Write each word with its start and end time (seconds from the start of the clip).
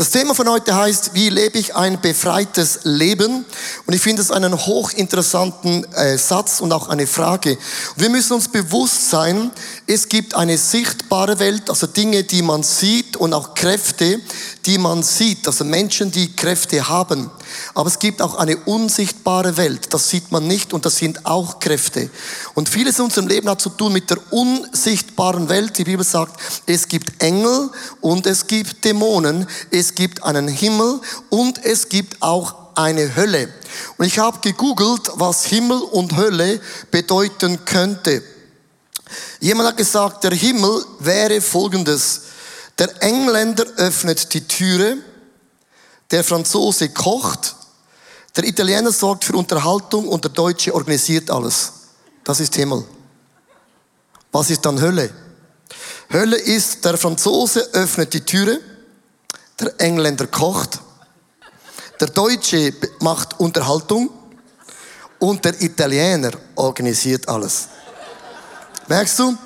Das 0.00 0.08
Thema 0.08 0.34
von 0.34 0.48
heute 0.48 0.74
heißt, 0.74 1.12
wie 1.12 1.28
lebe 1.28 1.58
ich 1.58 1.76
ein 1.76 2.00
befreites 2.00 2.80
Leben? 2.84 3.44
Und 3.84 3.94
ich 3.94 4.00
finde 4.00 4.22
es 4.22 4.30
einen 4.30 4.56
hochinteressanten 4.56 5.84
äh, 5.92 6.16
Satz 6.16 6.62
und 6.62 6.72
auch 6.72 6.88
eine 6.88 7.06
Frage. 7.06 7.58
wir 7.96 8.08
müssen 8.08 8.32
uns 8.32 8.48
bewusst 8.48 9.10
sein, 9.10 9.50
es 9.86 10.08
gibt 10.08 10.34
eine 10.34 10.56
sichtbare 10.56 11.38
Welt, 11.38 11.68
also 11.68 11.86
Dinge, 11.86 12.24
die 12.24 12.40
man 12.40 12.62
sieht 12.62 13.18
und 13.18 13.34
auch 13.34 13.52
Kräfte, 13.52 14.22
die 14.64 14.78
man 14.78 15.02
sieht, 15.02 15.46
also 15.46 15.64
Menschen, 15.64 16.10
die 16.10 16.34
Kräfte 16.34 16.88
haben. 16.88 17.30
Aber 17.74 17.88
es 17.88 17.98
gibt 17.98 18.22
auch 18.22 18.36
eine 18.36 18.56
unsichtbare 18.56 19.56
Welt, 19.56 19.92
das 19.92 20.08
sieht 20.08 20.30
man 20.32 20.46
nicht 20.46 20.72
und 20.72 20.86
das 20.86 20.96
sind 20.96 21.26
auch 21.26 21.60
Kräfte. 21.60 22.10
Und 22.54 22.68
vieles 22.68 22.98
in 22.98 23.06
unserem 23.06 23.28
Leben 23.28 23.48
hat 23.48 23.60
zu 23.60 23.70
tun 23.70 23.92
mit 23.92 24.10
der 24.10 24.18
unsichtbaren 24.32 25.48
Welt. 25.48 25.76
Die 25.78 25.84
Bibel 25.84 26.04
sagt, 26.04 26.40
es 26.66 26.88
gibt 26.88 27.22
Engel 27.22 27.70
und 28.00 28.26
es 28.26 28.46
gibt 28.46 28.84
Dämonen, 28.84 29.46
es 29.70 29.89
gibt 29.94 30.22
einen 30.22 30.48
Himmel 30.48 31.00
und 31.28 31.64
es 31.64 31.88
gibt 31.88 32.20
auch 32.22 32.54
eine 32.74 33.14
Hölle. 33.16 33.52
Und 33.96 34.06
ich 34.06 34.18
habe 34.18 34.38
gegoogelt, 34.40 35.10
was 35.14 35.44
Himmel 35.44 35.78
und 35.78 36.16
Hölle 36.16 36.60
bedeuten 36.90 37.64
könnte. 37.64 38.22
Jemand 39.40 39.68
hat 39.68 39.76
gesagt, 39.76 40.24
der 40.24 40.32
Himmel 40.32 40.84
wäre 40.98 41.40
folgendes. 41.40 42.22
Der 42.78 43.02
Engländer 43.02 43.64
öffnet 43.76 44.32
die 44.32 44.46
Türe, 44.46 44.98
der 46.10 46.24
Franzose 46.24 46.88
kocht, 46.90 47.56
der 48.36 48.44
Italiener 48.44 48.92
sorgt 48.92 49.24
für 49.24 49.34
Unterhaltung 49.34 50.08
und 50.08 50.24
der 50.24 50.30
Deutsche 50.30 50.74
organisiert 50.74 51.30
alles. 51.30 51.72
Das 52.24 52.40
ist 52.40 52.54
Himmel. 52.54 52.84
Was 54.32 54.50
ist 54.50 54.64
dann 54.64 54.80
Hölle? 54.80 55.10
Hölle 56.12 56.36
ist, 56.36 56.84
der 56.84 56.96
Franzose 56.96 57.60
öffnet 57.72 58.14
die 58.14 58.20
Türe, 58.20 58.60
der 59.60 59.72
Engländer 59.78 60.26
kocht, 60.26 60.80
der 62.00 62.08
Deutsche 62.08 62.72
macht 63.00 63.38
Unterhaltung 63.38 64.10
und 65.18 65.44
der 65.44 65.60
Italiener 65.60 66.30
organisiert 66.54 67.28
alles. 67.28 67.68
Merkst 68.88 69.18
du? 69.18 69.36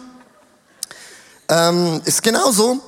Ähm, 1.48 2.00
ist 2.04 2.22
genauso. 2.22 2.80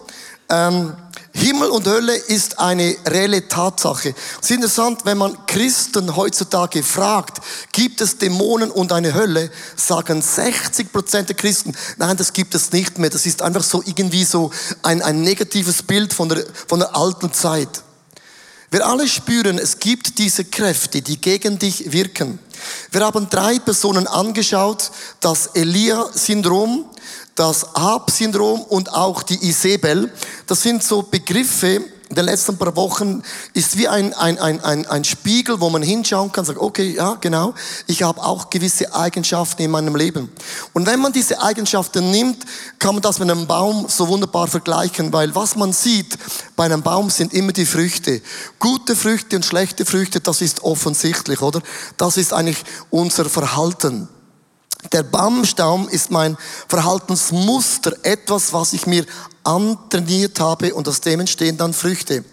Ähm, 0.48 0.96
Himmel 1.36 1.68
und 1.68 1.86
Hölle 1.86 2.16
ist 2.16 2.58
eine 2.58 2.96
reelle 3.06 3.46
Tatsache. 3.46 4.14
Es 4.40 4.50
ist 4.50 4.56
interessant, 4.56 5.02
wenn 5.04 5.18
man 5.18 5.36
Christen 5.46 6.16
heutzutage 6.16 6.82
fragt, 6.82 7.42
gibt 7.72 8.00
es 8.00 8.16
Dämonen 8.16 8.70
und 8.70 8.90
eine 8.90 9.12
Hölle, 9.12 9.50
sagen 9.76 10.22
60 10.22 10.90
Prozent 10.90 11.28
der 11.28 11.36
Christen, 11.36 11.76
nein, 11.98 12.16
das 12.16 12.32
gibt 12.32 12.54
es 12.54 12.72
nicht 12.72 12.98
mehr. 12.98 13.10
Das 13.10 13.26
ist 13.26 13.42
einfach 13.42 13.62
so 13.62 13.82
irgendwie 13.84 14.24
so 14.24 14.50
ein, 14.82 15.02
ein 15.02 15.20
negatives 15.20 15.82
Bild 15.82 16.14
von 16.14 16.30
der, 16.30 16.42
von 16.66 16.78
der 16.78 16.96
alten 16.96 17.30
Zeit. 17.32 17.82
Wir 18.70 18.86
alle 18.86 19.06
spüren, 19.06 19.58
es 19.58 19.78
gibt 19.78 20.18
diese 20.18 20.44
Kräfte, 20.44 21.02
die 21.02 21.20
gegen 21.20 21.58
dich 21.58 21.92
wirken. 21.92 22.38
Wir 22.90 23.02
haben 23.02 23.28
drei 23.30 23.58
Personen 23.58 24.06
angeschaut, 24.06 24.90
das 25.20 25.48
Elia-Syndrom, 25.54 26.86
das 27.36 27.66
Hab-Syndrom 27.74 28.62
und 28.62 28.92
auch 28.92 29.22
die 29.22 29.46
Isabel. 29.46 30.12
Das 30.46 30.62
sind 30.62 30.82
so 30.82 31.02
Begriffe, 31.02 31.84
in 32.08 32.14
den 32.14 32.24
letzten 32.26 32.56
paar 32.56 32.76
Wochen 32.76 33.22
ist 33.52 33.76
wie 33.76 33.88
ein, 33.88 34.14
ein, 34.14 34.38
ein, 34.38 34.60
ein, 34.62 34.86
ein 34.86 35.02
Spiegel, 35.02 35.60
wo 35.60 35.70
man 35.70 35.82
hinschauen 35.82 36.30
kann, 36.30 36.44
sagt, 36.44 36.60
okay, 36.60 36.94
ja, 36.94 37.16
genau, 37.20 37.52
ich 37.88 38.04
habe 38.04 38.22
auch 38.22 38.48
gewisse 38.48 38.94
Eigenschaften 38.94 39.62
in 39.62 39.72
meinem 39.72 39.96
Leben. 39.96 40.30
Und 40.72 40.86
wenn 40.86 41.00
man 41.00 41.12
diese 41.12 41.42
Eigenschaften 41.42 42.10
nimmt, 42.12 42.44
kann 42.78 42.94
man 42.94 43.02
das 43.02 43.18
mit 43.18 43.28
einem 43.28 43.48
Baum 43.48 43.86
so 43.88 44.06
wunderbar 44.06 44.46
vergleichen, 44.46 45.12
weil 45.12 45.34
was 45.34 45.56
man 45.56 45.72
sieht 45.72 46.16
bei 46.54 46.64
einem 46.64 46.82
Baum 46.82 47.10
sind 47.10 47.34
immer 47.34 47.52
die 47.52 47.66
Früchte. 47.66 48.22
Gute 48.60 48.94
Früchte 48.94 49.34
und 49.34 49.44
schlechte 49.44 49.84
Früchte, 49.84 50.20
das 50.20 50.40
ist 50.42 50.62
offensichtlich, 50.62 51.42
oder? 51.42 51.60
Das 51.96 52.16
ist 52.16 52.32
eigentlich 52.32 52.62
unser 52.90 53.24
Verhalten. 53.24 54.08
Der 54.92 55.02
Baumstaum 55.02 55.88
ist 55.88 56.10
mein 56.10 56.36
Verhaltensmuster, 56.68 57.96
etwas, 58.02 58.52
was 58.52 58.72
ich 58.72 58.86
mir 58.86 59.04
antrainiert 59.44 60.40
habe 60.40 60.74
und 60.74 60.88
aus 60.88 61.00
dem 61.00 61.20
entstehen 61.20 61.56
dann 61.56 61.72
Früchte. 61.72 62.24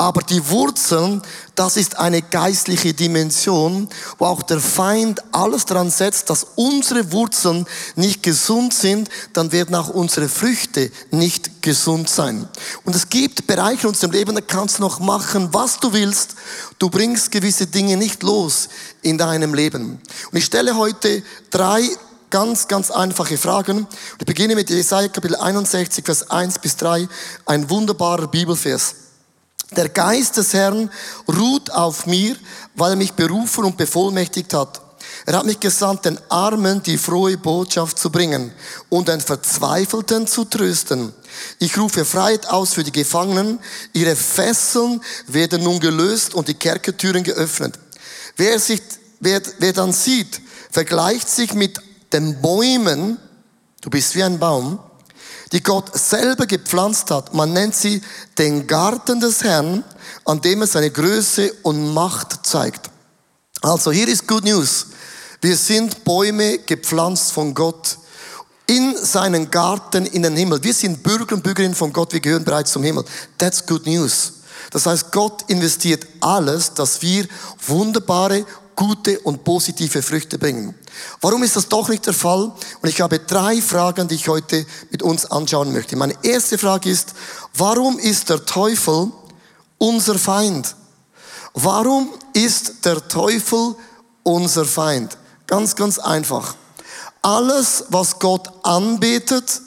Aber 0.00 0.22
die 0.22 0.48
Wurzeln, 0.48 1.22
das 1.56 1.76
ist 1.76 1.98
eine 1.98 2.22
geistliche 2.22 2.94
Dimension, 2.94 3.88
wo 4.18 4.26
auch 4.26 4.42
der 4.42 4.60
Feind 4.60 5.20
alles 5.32 5.64
daran 5.64 5.90
setzt, 5.90 6.30
dass 6.30 6.46
unsere 6.54 7.10
Wurzeln 7.10 7.66
nicht 7.96 8.22
gesund 8.22 8.72
sind, 8.72 9.08
dann 9.32 9.50
werden 9.50 9.74
auch 9.74 9.88
unsere 9.88 10.28
Früchte 10.28 10.92
nicht 11.10 11.62
gesund 11.62 12.08
sein. 12.08 12.46
Und 12.84 12.94
es 12.94 13.08
gibt 13.08 13.48
Bereiche 13.48 13.82
in 13.82 13.88
unserem 13.88 14.12
Leben, 14.12 14.36
da 14.36 14.40
kannst 14.40 14.78
du 14.78 14.82
noch 14.82 15.00
machen, 15.00 15.48
was 15.50 15.80
du 15.80 15.92
willst. 15.92 16.36
Du 16.78 16.90
bringst 16.90 17.32
gewisse 17.32 17.66
Dinge 17.66 17.96
nicht 17.96 18.22
los 18.22 18.68
in 19.02 19.18
deinem 19.18 19.52
Leben. 19.52 20.00
Und 20.30 20.38
ich 20.38 20.44
stelle 20.44 20.76
heute 20.76 21.24
drei 21.50 21.82
ganz, 22.30 22.68
ganz 22.68 22.92
einfache 22.92 23.36
Fragen. 23.36 23.88
Ich 24.20 24.26
beginne 24.26 24.54
mit 24.54 24.70
Jesaja 24.70 25.08
Kapitel 25.08 25.34
61, 25.34 26.04
Vers 26.04 26.30
1 26.30 26.60
bis 26.60 26.76
3, 26.76 27.08
ein 27.46 27.68
wunderbarer 27.68 28.28
Bibelvers. 28.28 29.07
Der 29.76 29.88
Geist 29.88 30.36
des 30.36 30.54
Herrn 30.54 30.90
ruht 31.28 31.70
auf 31.70 32.06
mir, 32.06 32.36
weil 32.74 32.92
er 32.92 32.96
mich 32.96 33.12
berufen 33.12 33.64
und 33.64 33.76
bevollmächtigt 33.76 34.54
hat. 34.54 34.80
Er 35.26 35.36
hat 35.36 35.46
mich 35.46 35.60
gesandt, 35.60 36.06
den 36.06 36.18
Armen 36.30 36.82
die 36.82 36.96
frohe 36.96 37.36
Botschaft 37.36 37.98
zu 37.98 38.10
bringen 38.10 38.52
und 38.88 39.08
den 39.08 39.20
Verzweifelten 39.20 40.26
zu 40.26 40.44
trösten. 40.44 41.12
Ich 41.58 41.76
rufe 41.76 42.04
Freiheit 42.04 42.48
aus 42.48 42.72
für 42.72 42.82
die 42.82 42.92
Gefangenen. 42.92 43.58
Ihre 43.92 44.16
Fesseln 44.16 45.02
werden 45.26 45.64
nun 45.64 45.80
gelöst 45.80 46.34
und 46.34 46.48
die 46.48 46.54
Kerkertüren 46.54 47.22
geöffnet. 47.22 47.78
Wer 48.36 48.58
sich, 48.58 48.80
wer, 49.20 49.42
wer 49.58 49.72
dann 49.72 49.92
sieht, 49.92 50.40
vergleicht 50.70 51.28
sich 51.28 51.52
mit 51.52 51.78
den 52.12 52.40
Bäumen. 52.40 53.18
Du 53.82 53.90
bist 53.90 54.14
wie 54.14 54.22
ein 54.22 54.38
Baum 54.38 54.78
die 55.52 55.62
Gott 55.62 55.96
selber 55.96 56.46
gepflanzt 56.46 57.10
hat. 57.10 57.34
Man 57.34 57.52
nennt 57.52 57.74
sie 57.74 58.02
den 58.36 58.66
Garten 58.66 59.20
des 59.20 59.42
Herrn, 59.42 59.84
an 60.24 60.40
dem 60.40 60.62
er 60.62 60.66
seine 60.66 60.90
Größe 60.90 61.52
und 61.62 61.94
Macht 61.94 62.46
zeigt. 62.46 62.90
Also 63.62 63.90
hier 63.90 64.08
ist 64.08 64.26
Good 64.26 64.44
News. 64.44 64.86
Wir 65.40 65.56
sind 65.56 66.04
Bäume 66.04 66.58
gepflanzt 66.58 67.32
von 67.32 67.54
Gott 67.54 67.98
in 68.66 68.94
seinen 68.96 69.50
Garten 69.50 70.04
in 70.06 70.22
den 70.22 70.36
Himmel. 70.36 70.62
Wir 70.62 70.74
sind 70.74 71.02
Bürger 71.02 71.36
und 71.36 71.42
Bürgerinnen 71.42 71.74
von 71.74 71.92
Gott, 71.92 72.12
wir 72.12 72.20
gehören 72.20 72.44
bereits 72.44 72.72
zum 72.72 72.82
Himmel. 72.82 73.04
That's 73.38 73.64
good 73.64 73.86
news. 73.86 74.34
Das 74.70 74.84
heißt, 74.84 75.10
Gott 75.10 75.44
investiert 75.48 76.06
alles, 76.20 76.74
dass 76.74 77.00
wir 77.00 77.26
wunderbare, 77.66 78.44
gute 78.76 79.18
und 79.20 79.42
positive 79.42 80.02
Früchte 80.02 80.38
bringen. 80.38 80.74
Warum 81.20 81.42
ist 81.42 81.56
das 81.56 81.68
doch 81.68 81.88
nicht 81.88 82.06
der 82.06 82.14
Fall? 82.14 82.52
Und 82.82 82.88
ich 82.88 83.00
habe 83.00 83.18
drei 83.18 83.60
Fragen, 83.60 84.08
die 84.08 84.14
ich 84.14 84.28
heute 84.28 84.66
mit 84.90 85.02
uns 85.02 85.26
anschauen 85.26 85.72
möchte. 85.72 85.96
Meine 85.96 86.14
erste 86.22 86.58
Frage 86.58 86.90
ist, 86.90 87.14
warum 87.54 87.98
ist 87.98 88.28
der 88.28 88.44
Teufel 88.44 89.10
unser 89.78 90.18
Feind? 90.18 90.74
Warum 91.54 92.10
ist 92.34 92.84
der 92.84 93.06
Teufel 93.08 93.74
unser 94.22 94.64
Feind? 94.64 95.16
Ganz, 95.46 95.74
ganz 95.74 95.98
einfach. 95.98 96.54
Alles, 97.22 97.84
was 97.88 98.18
Gott 98.18 98.48
anbetet, 98.62 99.60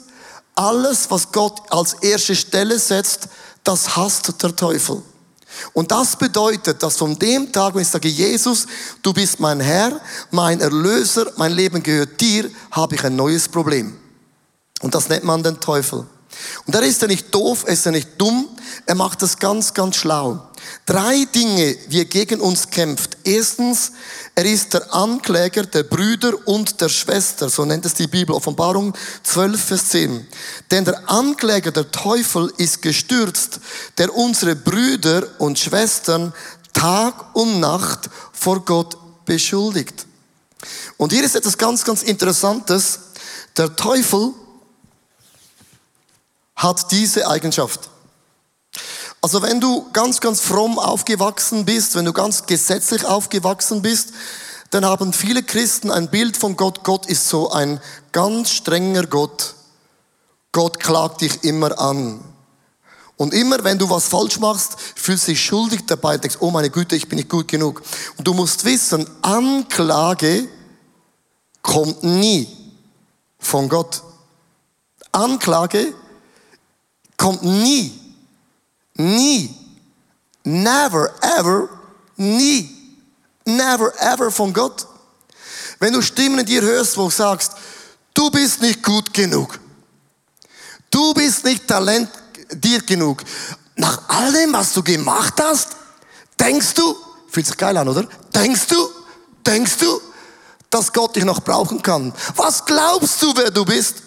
alles, 0.54 1.10
was 1.10 1.32
Gott 1.32 1.60
als 1.70 1.94
erste 1.94 2.34
Stelle 2.34 2.78
setzt, 2.78 3.28
das 3.64 3.96
hasst 3.96 4.42
der 4.42 4.56
Teufel. 4.56 5.02
Und 5.72 5.90
das 5.90 6.16
bedeutet, 6.16 6.82
dass 6.82 6.96
von 6.96 7.18
dem 7.18 7.52
Tag, 7.52 7.74
wenn 7.74 7.82
ich 7.82 7.88
sage, 7.88 8.08
Jesus, 8.08 8.66
du 9.02 9.12
bist 9.12 9.40
mein 9.40 9.60
Herr, 9.60 10.00
mein 10.30 10.60
Erlöser, 10.60 11.32
mein 11.36 11.52
Leben 11.52 11.82
gehört 11.82 12.20
dir, 12.20 12.50
habe 12.70 12.94
ich 12.94 13.04
ein 13.04 13.16
neues 13.16 13.48
Problem. 13.48 13.96
Und 14.80 14.94
das 14.94 15.08
nennt 15.08 15.24
man 15.24 15.42
den 15.42 15.60
Teufel. 15.60 16.06
Und 16.66 16.74
er 16.74 16.82
ist 16.82 17.00
ja 17.02 17.08
nicht 17.08 17.34
doof, 17.34 17.64
er 17.66 17.74
ist 17.74 17.84
ja 17.84 17.90
nicht 17.90 18.08
dumm, 18.18 18.48
er 18.86 18.94
macht 18.94 19.22
das 19.22 19.38
ganz, 19.38 19.74
ganz 19.74 19.96
schlau. 19.96 20.48
Drei 20.86 21.26
Dinge, 21.34 21.76
wie 21.88 22.00
er 22.00 22.04
gegen 22.06 22.40
uns 22.40 22.68
kämpft. 22.68 23.16
Erstens, 23.24 23.92
er 24.34 24.44
ist 24.44 24.74
der 24.74 24.92
Ankläger 24.92 25.64
der 25.64 25.84
Brüder 25.84 26.32
und 26.46 26.80
der 26.80 26.88
Schwester, 26.88 27.48
so 27.48 27.64
nennt 27.64 27.84
es 27.86 27.94
die 27.94 28.08
Bibel, 28.08 28.34
Offenbarung 28.34 28.92
12, 29.22 29.64
Vers 29.64 29.88
10. 29.90 30.26
Denn 30.70 30.84
der 30.84 31.08
Ankläger, 31.08 31.70
der 31.70 31.90
Teufel, 31.90 32.52
ist 32.56 32.82
gestürzt, 32.82 33.60
der 33.98 34.14
unsere 34.14 34.56
Brüder 34.56 35.26
und 35.38 35.58
Schwestern 35.58 36.32
Tag 36.72 37.34
und 37.36 37.60
Nacht 37.60 38.10
vor 38.32 38.64
Gott 38.64 38.96
beschuldigt. 39.24 40.06
Und 40.96 41.12
hier 41.12 41.24
ist 41.24 41.36
etwas 41.36 41.58
ganz, 41.58 41.84
ganz 41.84 42.02
Interessantes. 42.02 42.98
Der 43.56 43.74
Teufel 43.76 44.32
hat 46.56 46.90
diese 46.90 47.28
Eigenschaft. 47.28 47.91
Also 49.22 49.40
wenn 49.40 49.60
du 49.60 49.86
ganz, 49.92 50.20
ganz 50.20 50.40
fromm 50.40 50.78
aufgewachsen 50.78 51.64
bist, 51.64 51.94
wenn 51.94 52.04
du 52.04 52.12
ganz 52.12 52.44
gesetzlich 52.44 53.06
aufgewachsen 53.06 53.80
bist, 53.80 54.12
dann 54.70 54.84
haben 54.84 55.12
viele 55.12 55.42
Christen 55.44 55.90
ein 55.90 56.10
Bild 56.10 56.36
von 56.36 56.56
Gott. 56.56 56.82
Gott 56.82 57.06
ist 57.06 57.28
so 57.28 57.50
ein 57.50 57.80
ganz 58.10 58.50
strenger 58.50 59.06
Gott. 59.06 59.54
Gott 60.50 60.80
klagt 60.80 61.20
dich 61.20 61.44
immer 61.44 61.78
an. 61.78 62.20
Und 63.16 63.32
immer 63.32 63.62
wenn 63.62 63.78
du 63.78 63.88
was 63.88 64.08
falsch 64.08 64.40
machst, 64.40 64.76
fühlst 64.96 65.28
du 65.28 65.32
dich 65.32 65.44
schuldig 65.44 65.86
dabei, 65.86 66.18
denkst, 66.18 66.38
oh 66.40 66.50
meine 66.50 66.70
Güte, 66.70 66.96
ich 66.96 67.08
bin 67.08 67.16
nicht 67.16 67.28
gut 67.28 67.46
genug. 67.46 67.82
Und 68.16 68.26
du 68.26 68.34
musst 68.34 68.64
wissen, 68.64 69.08
Anklage 69.22 70.48
kommt 71.62 72.02
nie 72.02 72.48
von 73.38 73.68
Gott. 73.68 74.02
Anklage 75.12 75.94
kommt 77.16 77.44
nie, 77.44 78.01
nie, 78.94 79.54
never, 80.44 81.12
ever, 81.20 81.68
nie, 82.16 82.68
never, 83.44 83.92
ever 84.00 84.30
von 84.30 84.52
Gott. 84.52 84.86
Wenn 85.78 85.92
du 85.92 86.02
Stimmen 86.02 86.40
in 86.40 86.46
dir 86.46 86.62
hörst, 86.62 86.96
wo 86.96 87.04
du 87.04 87.10
sagst, 87.10 87.52
du 88.14 88.30
bist 88.30 88.60
nicht 88.62 88.82
gut 88.82 89.12
genug, 89.12 89.58
du 90.90 91.14
bist 91.14 91.44
nicht 91.44 91.66
Talent 91.66 92.08
dir 92.52 92.80
genug, 92.82 93.22
nach 93.76 94.08
allem, 94.08 94.52
was 94.52 94.72
du 94.74 94.82
gemacht 94.82 95.34
hast, 95.40 95.70
denkst 96.38 96.74
du, 96.74 96.96
fühlt 97.28 97.46
sich 97.46 97.56
geil 97.56 97.76
an, 97.76 97.88
oder? 97.88 98.06
Denkst 98.34 98.66
du, 98.68 98.88
denkst 99.46 99.78
du, 99.78 100.00
dass 100.70 100.92
Gott 100.92 101.16
dich 101.16 101.24
noch 101.24 101.40
brauchen 101.40 101.82
kann? 101.82 102.12
Was 102.36 102.64
glaubst 102.64 103.20
du, 103.22 103.34
wer 103.36 103.50
du 103.50 103.64
bist? 103.64 104.02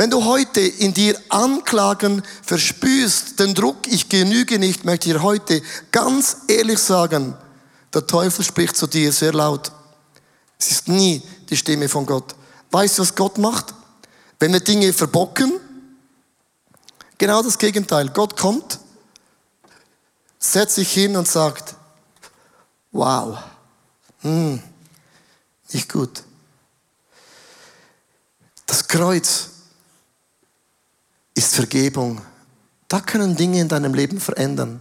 Wenn 0.00 0.08
du 0.08 0.24
heute 0.24 0.62
in 0.62 0.94
dir 0.94 1.14
Anklagen 1.28 2.22
verspürst, 2.42 3.38
den 3.38 3.52
Druck, 3.52 3.86
ich 3.86 4.08
genüge 4.08 4.58
nicht, 4.58 4.82
möchte 4.86 5.10
ich 5.10 5.14
dir 5.14 5.22
heute 5.22 5.60
ganz 5.92 6.38
ehrlich 6.48 6.78
sagen, 6.78 7.36
der 7.92 8.06
Teufel 8.06 8.42
spricht 8.42 8.78
zu 8.78 8.86
dir 8.86 9.12
sehr 9.12 9.34
laut. 9.34 9.70
Es 10.58 10.70
ist 10.70 10.88
nie 10.88 11.20
die 11.50 11.56
Stimme 11.58 11.86
von 11.86 12.06
Gott. 12.06 12.34
Weißt 12.70 12.96
du, 12.96 13.02
was 13.02 13.14
Gott 13.14 13.36
macht? 13.36 13.74
Wenn 14.38 14.54
wir 14.54 14.60
Dinge 14.60 14.90
verbocken, 14.94 15.52
genau 17.18 17.42
das 17.42 17.58
Gegenteil. 17.58 18.08
Gott 18.08 18.38
kommt, 18.38 18.78
setzt 20.38 20.76
sich 20.76 20.90
hin 20.90 21.14
und 21.14 21.28
sagt, 21.28 21.74
wow, 22.90 23.36
hm, 24.22 24.62
nicht 25.74 25.92
gut. 25.92 26.22
Das 28.64 28.88
Kreuz 28.88 29.59
ist 31.50 31.56
Vergebung. 31.56 32.20
Da 32.86 33.00
können 33.00 33.36
Dinge 33.36 33.60
in 33.60 33.68
deinem 33.68 33.92
Leben 33.92 34.20
verändern. 34.20 34.80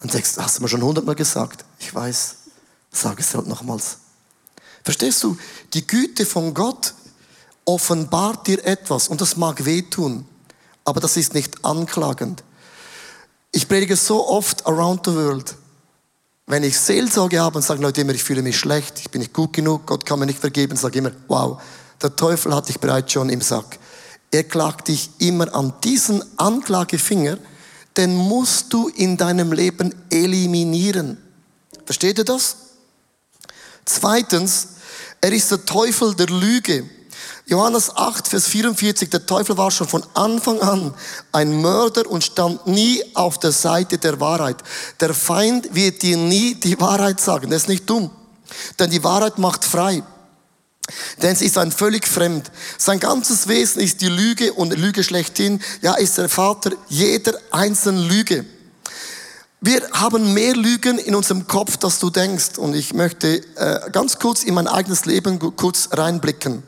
Und 0.00 0.12
sagst, 0.12 0.38
hast 0.38 0.58
du 0.58 0.62
mir 0.62 0.68
schon 0.68 0.82
hundertmal 0.82 1.16
gesagt? 1.16 1.64
Ich 1.80 1.92
weiß, 1.92 2.36
sage 2.92 3.20
es 3.20 3.34
halt 3.34 3.48
nochmals. 3.48 3.98
Verstehst 4.84 5.24
du? 5.24 5.36
Die 5.74 5.84
Güte 5.84 6.24
von 6.24 6.54
Gott 6.54 6.94
offenbart 7.64 8.46
dir 8.46 8.64
etwas 8.64 9.08
und 9.08 9.20
das 9.20 9.36
mag 9.36 9.64
wehtun, 9.64 10.24
aber 10.84 11.00
das 11.00 11.16
ist 11.16 11.34
nicht 11.34 11.64
anklagend. 11.64 12.44
Ich 13.50 13.68
predige 13.68 13.96
so 13.96 14.28
oft 14.28 14.64
around 14.66 15.04
the 15.04 15.12
world. 15.12 15.56
Wenn 16.46 16.62
ich 16.62 16.78
Seelsorge 16.78 17.40
habe 17.40 17.56
und 17.56 17.62
sagen 17.62 17.82
Leute 17.82 18.02
immer, 18.02 18.14
ich 18.14 18.22
fühle 18.22 18.42
mich 18.42 18.56
schlecht, 18.56 19.00
ich 19.00 19.10
bin 19.10 19.20
nicht 19.20 19.34
gut 19.34 19.52
genug, 19.52 19.84
Gott 19.84 20.06
kann 20.06 20.20
mir 20.20 20.26
nicht 20.26 20.38
vergeben, 20.38 20.76
sage 20.76 21.00
immer, 21.00 21.10
wow, 21.26 21.60
der 22.00 22.14
Teufel 22.14 22.54
hat 22.54 22.68
dich 22.68 22.78
bereits 22.78 23.12
schon 23.12 23.28
im 23.30 23.40
Sack. 23.40 23.78
Er 24.30 24.44
klagt 24.44 24.88
dich 24.88 25.10
immer 25.18 25.54
an. 25.54 25.72
Diesen 25.84 26.22
Anklagefinger, 26.38 27.38
den 27.96 28.14
musst 28.14 28.72
du 28.72 28.88
in 28.88 29.16
deinem 29.16 29.52
Leben 29.52 29.94
eliminieren. 30.10 31.18
Versteht 31.84 32.18
ihr 32.18 32.24
das? 32.24 32.56
Zweitens, 33.84 34.68
er 35.20 35.32
ist 35.32 35.50
der 35.50 35.64
Teufel 35.64 36.14
der 36.14 36.26
Lüge. 36.26 36.88
Johannes 37.46 37.96
8, 37.96 38.28
Vers 38.28 38.46
44, 38.46 39.08
der 39.08 39.24
Teufel 39.24 39.56
war 39.56 39.70
schon 39.70 39.88
von 39.88 40.04
Anfang 40.12 40.60
an 40.60 40.92
ein 41.32 41.62
Mörder 41.62 42.08
und 42.08 42.22
stand 42.22 42.66
nie 42.66 43.02
auf 43.14 43.38
der 43.38 43.52
Seite 43.52 43.96
der 43.96 44.20
Wahrheit. 44.20 44.56
Der 45.00 45.14
Feind 45.14 45.74
wird 45.74 46.02
dir 46.02 46.18
nie 46.18 46.54
die 46.54 46.78
Wahrheit 46.78 47.20
sagen, 47.20 47.50
das 47.50 47.62
ist 47.62 47.68
nicht 47.68 47.88
dumm, 47.88 48.10
denn 48.78 48.90
die 48.90 49.02
Wahrheit 49.02 49.38
macht 49.38 49.64
frei. 49.64 50.02
Denn 51.22 51.36
sie 51.36 51.46
ist 51.46 51.58
ein 51.58 51.72
völlig 51.72 52.06
fremd. 52.06 52.50
Sein 52.78 53.00
ganzes 53.00 53.48
Wesen 53.48 53.82
ist 53.82 54.00
die 54.00 54.08
Lüge 54.08 54.52
und 54.52 54.76
Lüge 54.76 55.04
schlechthin. 55.04 55.60
Ja, 55.82 55.94
ist 55.94 56.18
der 56.18 56.28
Vater 56.28 56.72
jeder 56.88 57.34
einzelnen 57.50 58.08
Lüge. 58.08 58.44
Wir 59.60 59.82
haben 59.92 60.34
mehr 60.34 60.54
Lügen 60.54 60.98
in 60.98 61.14
unserem 61.14 61.48
Kopf, 61.48 61.76
dass 61.78 61.98
du 61.98 62.10
denkst. 62.10 62.58
Und 62.58 62.74
ich 62.74 62.94
möchte 62.94 63.42
äh, 63.56 63.90
ganz 63.90 64.18
kurz 64.18 64.44
in 64.44 64.54
mein 64.54 64.68
eigenes 64.68 65.04
Leben 65.04 65.38
kurz 65.56 65.88
reinblicken. 65.92 66.62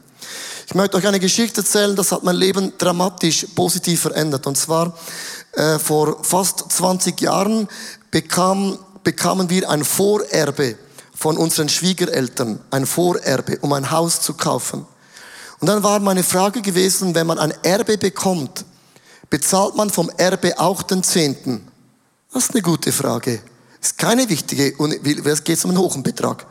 Ich 0.66 0.74
möchte 0.74 0.96
euch 0.96 1.06
eine 1.06 1.20
Geschichte 1.20 1.62
erzählen, 1.62 1.96
das 1.96 2.12
hat 2.12 2.22
mein 2.22 2.36
Leben 2.36 2.72
dramatisch 2.78 3.46
positiv 3.54 4.02
verändert. 4.02 4.46
Und 4.46 4.56
zwar 4.56 4.96
äh, 5.52 5.78
vor 5.78 6.22
fast 6.22 6.70
20 6.70 7.20
Jahren 7.20 7.68
bekam, 8.10 8.78
bekamen 9.02 9.50
wir 9.50 9.68
ein 9.70 9.84
Vorerbe 9.84 10.76
von 11.20 11.36
unseren 11.36 11.68
Schwiegereltern 11.68 12.60
ein 12.70 12.86
Vorerbe, 12.86 13.58
um 13.60 13.74
ein 13.74 13.90
Haus 13.90 14.22
zu 14.22 14.32
kaufen. 14.32 14.86
Und 15.58 15.66
dann 15.68 15.82
war 15.82 16.00
meine 16.00 16.22
Frage 16.22 16.62
gewesen, 16.62 17.14
wenn 17.14 17.26
man 17.26 17.38
ein 17.38 17.52
Erbe 17.62 17.98
bekommt, 17.98 18.64
bezahlt 19.28 19.76
man 19.76 19.90
vom 19.90 20.10
Erbe 20.16 20.58
auch 20.58 20.82
den 20.82 21.02
Zehnten? 21.02 21.68
Das 22.32 22.44
ist 22.44 22.52
eine 22.52 22.62
gute 22.62 22.90
Frage. 22.90 23.42
Ist 23.82 23.98
keine 23.98 24.26
wichtige, 24.30 24.74
und 24.78 24.94
es 25.26 25.44
geht 25.44 25.62
um 25.62 25.72
einen 25.72 25.78
hohen 25.78 26.02
Betrag. 26.02 26.46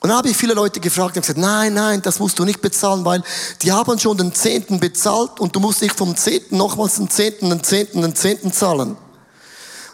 Und 0.00 0.08
dann 0.08 0.18
habe 0.18 0.30
ich 0.30 0.36
viele 0.36 0.54
Leute 0.54 0.80
gefragt 0.80 1.14
und 1.14 1.22
gesagt, 1.22 1.38
nein, 1.38 1.74
nein, 1.74 2.02
das 2.02 2.18
musst 2.18 2.40
du 2.40 2.44
nicht 2.44 2.60
bezahlen, 2.60 3.04
weil 3.04 3.22
die 3.62 3.70
haben 3.70 4.00
schon 4.00 4.16
den 4.16 4.34
Zehnten 4.34 4.80
bezahlt 4.80 5.38
und 5.38 5.54
du 5.54 5.60
musst 5.60 5.80
nicht 5.80 5.96
vom 5.96 6.16
Zehnten 6.16 6.56
nochmals 6.56 6.96
den 6.96 7.08
Zehnten, 7.08 7.50
den 7.50 7.62
Zehnten, 7.62 8.02
den 8.02 8.16
Zehnten 8.16 8.52
zahlen. 8.52 8.96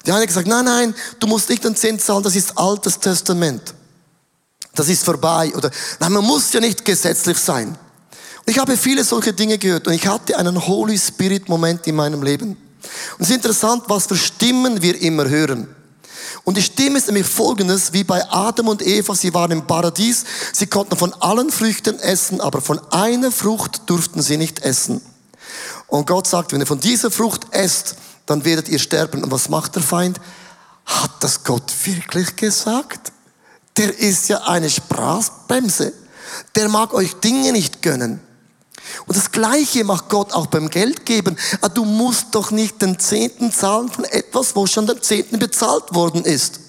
Die 0.06 0.12
eine 0.12 0.26
gesagt, 0.26 0.48
nein, 0.48 0.64
nein, 0.64 0.94
du 1.20 1.26
musst 1.26 1.50
nicht 1.50 1.62
den 1.62 1.76
Zehnten 1.76 2.00
zahlen, 2.00 2.22
das 2.22 2.36
ist 2.36 2.56
altes 2.56 2.98
Testament 2.98 3.74
das 4.74 4.88
ist 4.88 5.04
vorbei. 5.04 5.52
Oder, 5.54 5.70
nein, 6.00 6.12
man 6.12 6.24
muss 6.24 6.52
ja 6.52 6.60
nicht 6.60 6.84
gesetzlich 6.84 7.38
sein. 7.38 7.68
Und 7.68 8.50
ich 8.50 8.58
habe 8.58 8.76
viele 8.76 9.04
solche 9.04 9.32
Dinge 9.32 9.58
gehört 9.58 9.86
und 9.86 9.92
ich 9.92 10.06
hatte 10.06 10.36
einen 10.36 10.66
Holy 10.66 10.98
Spirit 10.98 11.48
Moment 11.48 11.86
in 11.86 11.94
meinem 11.94 12.22
Leben. 12.22 12.50
Und 12.50 13.20
es 13.20 13.30
ist 13.30 13.36
interessant, 13.36 13.84
was 13.86 14.06
für 14.06 14.16
Stimmen 14.16 14.82
wir 14.82 15.00
immer 15.00 15.28
hören. 15.28 15.68
Und 16.44 16.56
die 16.56 16.62
Stimme 16.62 16.98
ist 16.98 17.06
nämlich 17.06 17.26
folgendes, 17.26 17.92
wie 17.92 18.02
bei 18.02 18.28
Adam 18.30 18.68
und 18.68 18.84
Eva, 18.84 19.14
sie 19.14 19.32
waren 19.32 19.52
im 19.52 19.66
Paradies, 19.66 20.24
sie 20.52 20.66
konnten 20.66 20.96
von 20.96 21.12
allen 21.14 21.50
Früchten 21.50 22.00
essen, 22.00 22.40
aber 22.40 22.60
von 22.60 22.80
einer 22.90 23.30
Frucht 23.30 23.82
durften 23.86 24.22
sie 24.22 24.36
nicht 24.36 24.60
essen. 24.60 25.00
Und 25.86 26.06
Gott 26.06 26.26
sagt, 26.26 26.52
wenn 26.52 26.60
ihr 26.60 26.66
von 26.66 26.80
dieser 26.80 27.10
Frucht 27.10 27.46
esst, 27.50 27.96
dann 28.26 28.44
werdet 28.44 28.68
ihr 28.68 28.78
sterben. 28.78 29.22
Und 29.22 29.30
was 29.30 29.48
macht 29.48 29.76
der 29.76 29.82
Feind? 29.82 30.20
Hat 30.86 31.12
das 31.20 31.44
Gott 31.44 31.70
wirklich 31.84 32.34
gesagt? 32.34 33.12
Der 33.76 33.98
ist 33.98 34.28
ja 34.28 34.42
eine 34.42 34.68
Sprachbremse. 34.68 35.92
Der 36.54 36.68
mag 36.68 36.94
euch 36.94 37.14
Dinge 37.14 37.52
nicht 37.52 37.82
gönnen. 37.82 38.20
Und 39.06 39.16
das 39.16 39.30
Gleiche 39.30 39.84
macht 39.84 40.08
Gott 40.08 40.32
auch 40.32 40.46
beim 40.46 40.68
Geldgeben. 40.68 41.36
Ah, 41.60 41.68
du 41.68 41.84
musst 41.84 42.34
doch 42.34 42.50
nicht 42.50 42.82
den 42.82 42.98
Zehnten 42.98 43.52
zahlen 43.52 43.88
von 43.88 44.04
etwas, 44.04 44.54
wo 44.54 44.66
schon 44.66 44.86
der 44.86 45.00
Zehnten 45.00 45.38
bezahlt 45.38 45.94
worden 45.94 46.24
ist. 46.24 46.60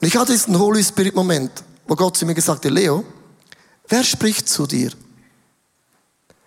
Und 0.00 0.06
ich 0.06 0.16
hatte 0.16 0.32
diesen 0.32 0.58
Holy 0.58 0.82
Spirit 0.82 1.14
Moment, 1.14 1.50
wo 1.86 1.94
Gott 1.94 2.16
zu 2.16 2.26
mir 2.26 2.34
gesagt 2.34 2.64
hat, 2.64 2.72
Leo, 2.72 3.04
wer 3.88 4.04
spricht 4.04 4.48
zu 4.48 4.66
dir? 4.66 4.92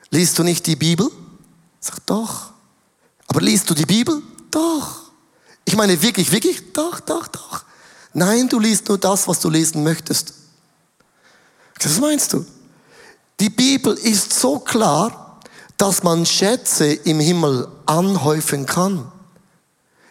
Liest 0.09 0.37
du 0.37 0.43
nicht 0.43 0.65
die 0.65 0.75
Bibel? 0.75 1.07
Ich 1.07 1.87
sag, 1.87 2.05
doch. 2.05 2.51
Aber 3.27 3.41
liest 3.41 3.69
du 3.69 3.73
die 3.73 3.85
Bibel? 3.85 4.21
Doch. 4.49 5.11
Ich 5.63 5.75
meine 5.75 6.01
wirklich, 6.01 6.31
wirklich? 6.31 6.73
Doch, 6.73 6.99
doch, 6.99 7.27
doch. 7.27 7.63
Nein, 8.13 8.49
du 8.49 8.59
liest 8.59 8.87
nur 8.87 8.97
das, 8.97 9.27
was 9.27 9.39
du 9.39 9.49
lesen 9.49 9.83
möchtest. 9.83 10.33
Was 11.81 11.99
meinst 11.99 12.33
du? 12.33 12.45
Die 13.39 13.49
Bibel 13.49 13.93
ist 13.95 14.33
so 14.33 14.59
klar, 14.59 15.39
dass 15.77 16.03
man 16.03 16.25
Schätze 16.25 16.93
im 16.93 17.19
Himmel 17.19 17.67
anhäufen 17.85 18.65
kann. 18.65 19.11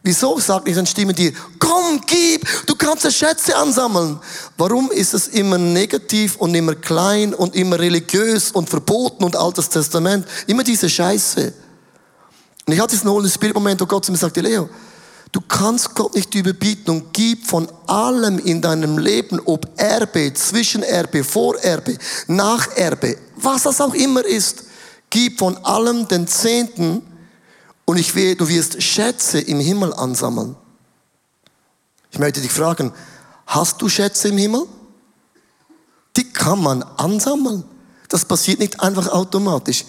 Wieso 0.03 0.41
sagt 0.41 0.67
nicht 0.67 0.79
eine 0.79 0.87
Stimme 0.87 1.13
dir, 1.13 1.33
komm, 1.59 2.01
gib, 2.07 2.49
du 2.67 2.75
kannst 2.75 3.05
ja 3.05 3.11
Schätze 3.11 3.55
ansammeln. 3.55 4.19
Warum 4.57 4.91
ist 4.91 5.13
es 5.13 5.29
immer 5.29 5.59
negativ 5.59 6.37
und 6.37 6.55
immer 6.55 6.75
klein 6.75 7.35
und 7.35 7.55
immer 7.55 7.79
religiös 7.79 8.51
und 8.51 8.69
verboten 8.69 9.23
und 9.25 9.37
altes 9.37 9.69
Testament? 9.69 10.27
Immer 10.47 10.65
diese 10.65 10.89
Scheiße. 10.89 11.53
Und 12.67 12.73
ich 12.73 12.81
hatte 12.81 12.97
diesen 12.97 13.11
Holy 13.11 13.29
Spirit 13.29 13.55
Moment, 13.55 13.81
wo 13.81 13.87
Gott 13.87 14.05
zu 14.05 14.11
mir 14.11 14.19
sagte, 14.19 14.41
Leo, 14.41 14.71
Du 15.33 15.41
kannst 15.41 15.95
Gott 15.95 16.15
nicht 16.15 16.35
überbieten 16.35 16.91
und 16.91 17.13
gib 17.13 17.47
von 17.47 17.69
allem 17.87 18.39
in 18.41 18.61
deinem 18.61 18.99
Leben, 18.99 19.41
ob 19.45 19.69
Erbe, 19.77 20.33
Zwischenerbe, 20.35 21.23
Vorerbe, 21.23 21.97
Nacherbe, 22.27 23.17
was 23.37 23.63
das 23.63 23.81
auch 23.81 23.95
immer 23.95 24.25
ist, 24.25 24.65
gib 25.09 25.39
von 25.39 25.57
allem 25.59 26.09
den 26.09 26.27
Zehnten 26.27 27.03
und 27.85 27.97
ich 27.97 28.15
will, 28.15 28.35
du 28.35 28.49
wirst 28.49 28.83
Schätze 28.83 29.41
im 29.41 29.61
Himmel 29.61 29.93
ansammeln. 29.95 30.57
Ich 32.11 32.19
möchte 32.19 32.41
dich 32.41 32.53
fragen, 32.53 32.93
hast 33.47 33.81
du 33.81 33.89
Schätze 33.89 34.29
im 34.29 34.39
Himmel? 34.39 34.67
Die 36.17 36.29
kann 36.33 36.61
man 36.61 36.83
ansammeln. 36.83 37.65
Das 38.09 38.25
passiert 38.25 38.59
nicht 38.59 38.81
einfach 38.81 39.09
automatisch. 39.09 39.85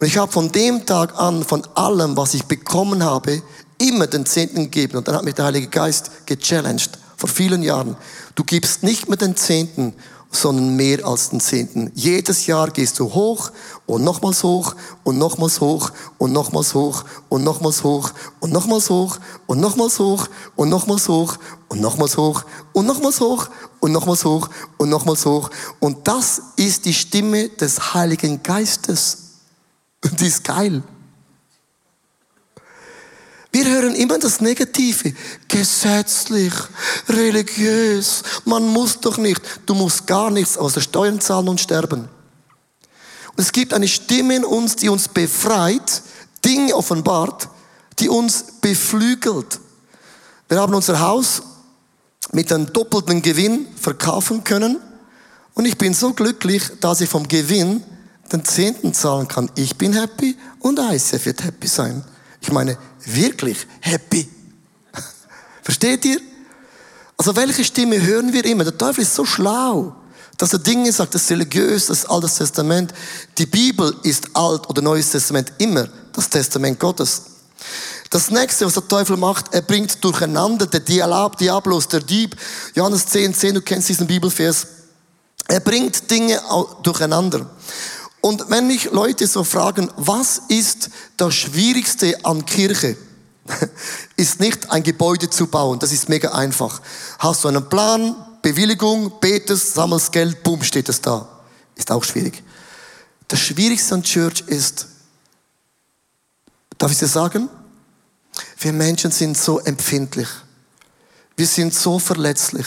Und 0.00 0.08
ich 0.08 0.18
habe 0.18 0.32
von 0.32 0.50
dem 0.50 0.84
Tag 0.84 1.16
an, 1.18 1.44
von 1.44 1.64
allem, 1.76 2.16
was 2.16 2.34
ich 2.34 2.44
bekommen 2.44 3.04
habe, 3.04 3.40
immer 3.88 4.06
den 4.06 4.26
Zehnten 4.26 4.64
gegeben. 4.64 4.98
Und 4.98 5.08
dann 5.08 5.16
hat 5.16 5.24
mich 5.24 5.34
der 5.34 5.46
Heilige 5.46 5.68
Geist 5.68 6.26
gechallenged, 6.26 6.98
vor 7.16 7.28
vielen 7.28 7.62
Jahren. 7.62 7.96
Du 8.34 8.44
gibst 8.44 8.82
nicht 8.82 9.08
mehr 9.08 9.16
den 9.16 9.36
Zehnten, 9.36 9.94
sondern 10.32 10.76
mehr 10.76 11.06
als 11.06 11.30
den 11.30 11.40
Zehnten. 11.40 11.92
Jedes 11.94 12.46
Jahr 12.46 12.70
gehst 12.70 12.98
du 12.98 13.04
hoch 13.12 13.52
und 13.86 14.02
nochmals 14.02 14.42
hoch 14.42 14.74
und 15.04 15.18
nochmals 15.18 15.60
hoch 15.60 15.90
und 16.18 16.32
nochmals 16.32 16.74
hoch 16.74 17.04
und 17.28 17.44
nochmals 17.44 17.84
hoch 17.84 18.10
und 18.40 18.50
nochmals 18.50 18.88
hoch 18.90 19.18
und 19.46 19.60
nochmals 19.60 19.98
hoch 19.98 20.28
und 20.56 20.70
nochmals 20.70 21.08
hoch 21.08 21.36
und 21.68 21.80
nochmals 21.80 22.16
hoch 22.16 22.44
und 22.72 22.86
nochmals 22.86 23.20
hoch 23.20 23.48
und 23.80 23.92
nochmals 23.92 24.24
hoch 24.24 24.48
und 24.78 24.88
nochmals 24.88 25.26
hoch. 25.26 25.50
Und 25.80 26.08
das 26.08 26.40
ist 26.56 26.86
die 26.86 26.94
Stimme 26.94 27.50
des 27.50 27.92
Heiligen 27.94 28.42
Geistes. 28.42 29.18
Und 30.02 30.18
die 30.18 30.26
ist 30.26 30.44
geil. 30.44 30.82
Wir 33.52 33.66
hören 33.66 33.94
immer 33.94 34.18
das 34.18 34.40
Negative. 34.40 35.12
Gesetzlich, 35.46 36.54
religiös, 37.08 38.22
man 38.46 38.66
muss 38.66 38.98
doch 38.98 39.18
nicht. 39.18 39.42
Du 39.66 39.74
musst 39.74 40.06
gar 40.06 40.30
nichts 40.30 40.56
außer 40.56 40.80
Steuern 40.80 41.20
zahlen 41.20 41.48
und 41.48 41.60
sterben. 41.60 42.08
Und 43.28 43.38
es 43.38 43.52
gibt 43.52 43.74
eine 43.74 43.88
Stimme 43.88 44.36
in 44.36 44.44
uns, 44.44 44.76
die 44.76 44.88
uns 44.88 45.06
befreit, 45.06 46.02
Dinge 46.44 46.74
offenbart, 46.74 47.48
die 47.98 48.08
uns 48.08 48.44
beflügelt. 48.62 49.60
Wir 50.48 50.58
haben 50.58 50.74
unser 50.74 51.00
Haus 51.00 51.42
mit 52.32 52.50
einem 52.50 52.72
doppelten 52.72 53.20
Gewinn 53.20 53.66
verkaufen 53.78 54.44
können. 54.44 54.78
Und 55.54 55.66
ich 55.66 55.76
bin 55.76 55.92
so 55.92 56.14
glücklich, 56.14 56.62
dass 56.80 57.02
ich 57.02 57.08
vom 57.10 57.28
Gewinn 57.28 57.82
den 58.32 58.44
Zehnten 58.46 58.94
zahlen 58.94 59.28
kann. 59.28 59.50
Ich 59.56 59.76
bin 59.76 59.92
happy 59.92 60.36
und 60.60 60.78
ICF 60.78 61.26
wird 61.26 61.44
happy 61.44 61.68
sein. 61.68 62.02
Ich 62.42 62.52
meine, 62.52 62.76
wirklich 63.04 63.66
happy. 63.80 64.28
Versteht 65.62 66.04
ihr? 66.04 66.20
Also 67.16 67.36
welche 67.36 67.64
Stimme 67.64 68.00
hören 68.02 68.32
wir 68.32 68.44
immer? 68.44 68.64
Der 68.64 68.76
Teufel 68.76 69.02
ist 69.02 69.14
so 69.14 69.24
schlau, 69.24 69.94
dass 70.38 70.52
er 70.52 70.58
Dinge 70.58 70.90
sagt, 70.90 71.14
das 71.14 71.22
ist 71.22 71.30
religiös, 71.30 71.86
das 71.86 71.98
ist 72.00 72.06
Altes 72.06 72.34
Testament. 72.34 72.92
Die 73.38 73.46
Bibel 73.46 73.94
ist 74.02 74.34
Alt 74.34 74.68
oder 74.68 74.82
Neues 74.82 75.10
Testament 75.10 75.52
immer 75.58 75.88
das 76.12 76.28
Testament 76.28 76.80
Gottes. 76.80 77.22
Das 78.10 78.30
nächste, 78.30 78.66
was 78.66 78.74
der 78.74 78.88
Teufel 78.88 79.16
macht, 79.16 79.54
er 79.54 79.62
bringt 79.62 80.02
durcheinander, 80.04 80.66
der 80.66 80.80
Diablos, 80.80 81.88
der 81.88 82.00
Dieb. 82.00 82.36
Johannes 82.74 83.06
10, 83.06 83.34
10, 83.34 83.54
du 83.54 83.62
kennst 83.62 83.88
diesen 83.88 84.06
Bibelvers. 84.06 84.66
Er 85.48 85.60
bringt 85.60 86.10
Dinge 86.10 86.40
durcheinander. 86.82 87.48
Und 88.22 88.48
wenn 88.50 88.68
mich 88.68 88.84
Leute 88.92 89.26
so 89.26 89.42
fragen, 89.42 89.90
was 89.96 90.42
ist 90.48 90.90
das 91.16 91.34
Schwierigste 91.34 92.24
an 92.24 92.46
Kirche? 92.46 92.96
ist 94.16 94.38
nicht 94.38 94.70
ein 94.70 94.84
Gebäude 94.84 95.28
zu 95.28 95.48
bauen, 95.48 95.80
das 95.80 95.92
ist 95.92 96.08
mega 96.08 96.30
einfach. 96.30 96.80
Hast 97.18 97.42
du 97.42 97.48
einen 97.48 97.68
Plan, 97.68 98.14
Bewilligung, 98.40 99.12
betest, 99.20 99.74
sammelst 99.74 100.12
Geld, 100.12 100.42
boom, 100.44 100.62
steht 100.62 100.88
es 100.88 101.00
da. 101.00 101.28
Ist 101.74 101.90
auch 101.90 102.04
schwierig. 102.04 102.44
Das 103.26 103.40
Schwierigste 103.40 103.94
an 103.94 104.04
Church 104.04 104.42
ist, 104.46 104.86
darf 106.78 106.92
ich 106.92 106.98
dir 106.98 107.08
sagen, 107.08 107.48
wir 108.60 108.72
Menschen 108.72 109.10
sind 109.10 109.36
so 109.36 109.58
empfindlich. 109.58 110.28
Wir 111.36 111.46
sind 111.48 111.74
so 111.74 111.98
verletzlich. 111.98 112.66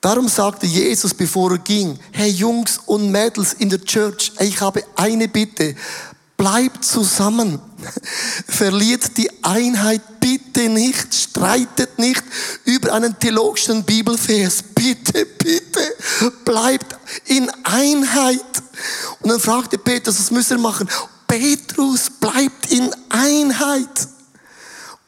Darum 0.00 0.28
sagte 0.28 0.66
Jesus, 0.66 1.12
bevor 1.12 1.52
er 1.52 1.58
ging, 1.58 1.98
hey 2.12 2.30
Jungs 2.30 2.80
und 2.86 3.10
Mädels 3.10 3.52
in 3.54 3.68
der 3.68 3.84
Church, 3.84 4.32
ich 4.40 4.60
habe 4.60 4.82
eine 4.96 5.28
Bitte. 5.28 5.76
Bleibt 6.38 6.82
zusammen. 6.86 7.60
Verliert 8.48 9.14
die 9.18 9.30
Einheit 9.44 10.00
bitte 10.20 10.70
nicht. 10.70 11.14
Streitet 11.14 11.98
nicht 11.98 12.22
über 12.64 12.94
einen 12.94 13.18
theologischen 13.18 13.84
Bibelvers. 13.84 14.62
Bitte, 14.74 15.26
bitte. 15.26 15.94
Bleibt 16.46 16.96
in 17.26 17.50
Einheit. 17.64 18.40
Und 19.20 19.30
dann 19.30 19.40
fragte 19.40 19.76
Petrus, 19.76 20.18
was 20.18 20.30
müssen 20.30 20.56
wir 20.56 20.62
machen? 20.62 20.88
Petrus 21.28 22.08
bleibt 22.08 22.72
in 22.72 22.90
Einheit. 23.10 24.08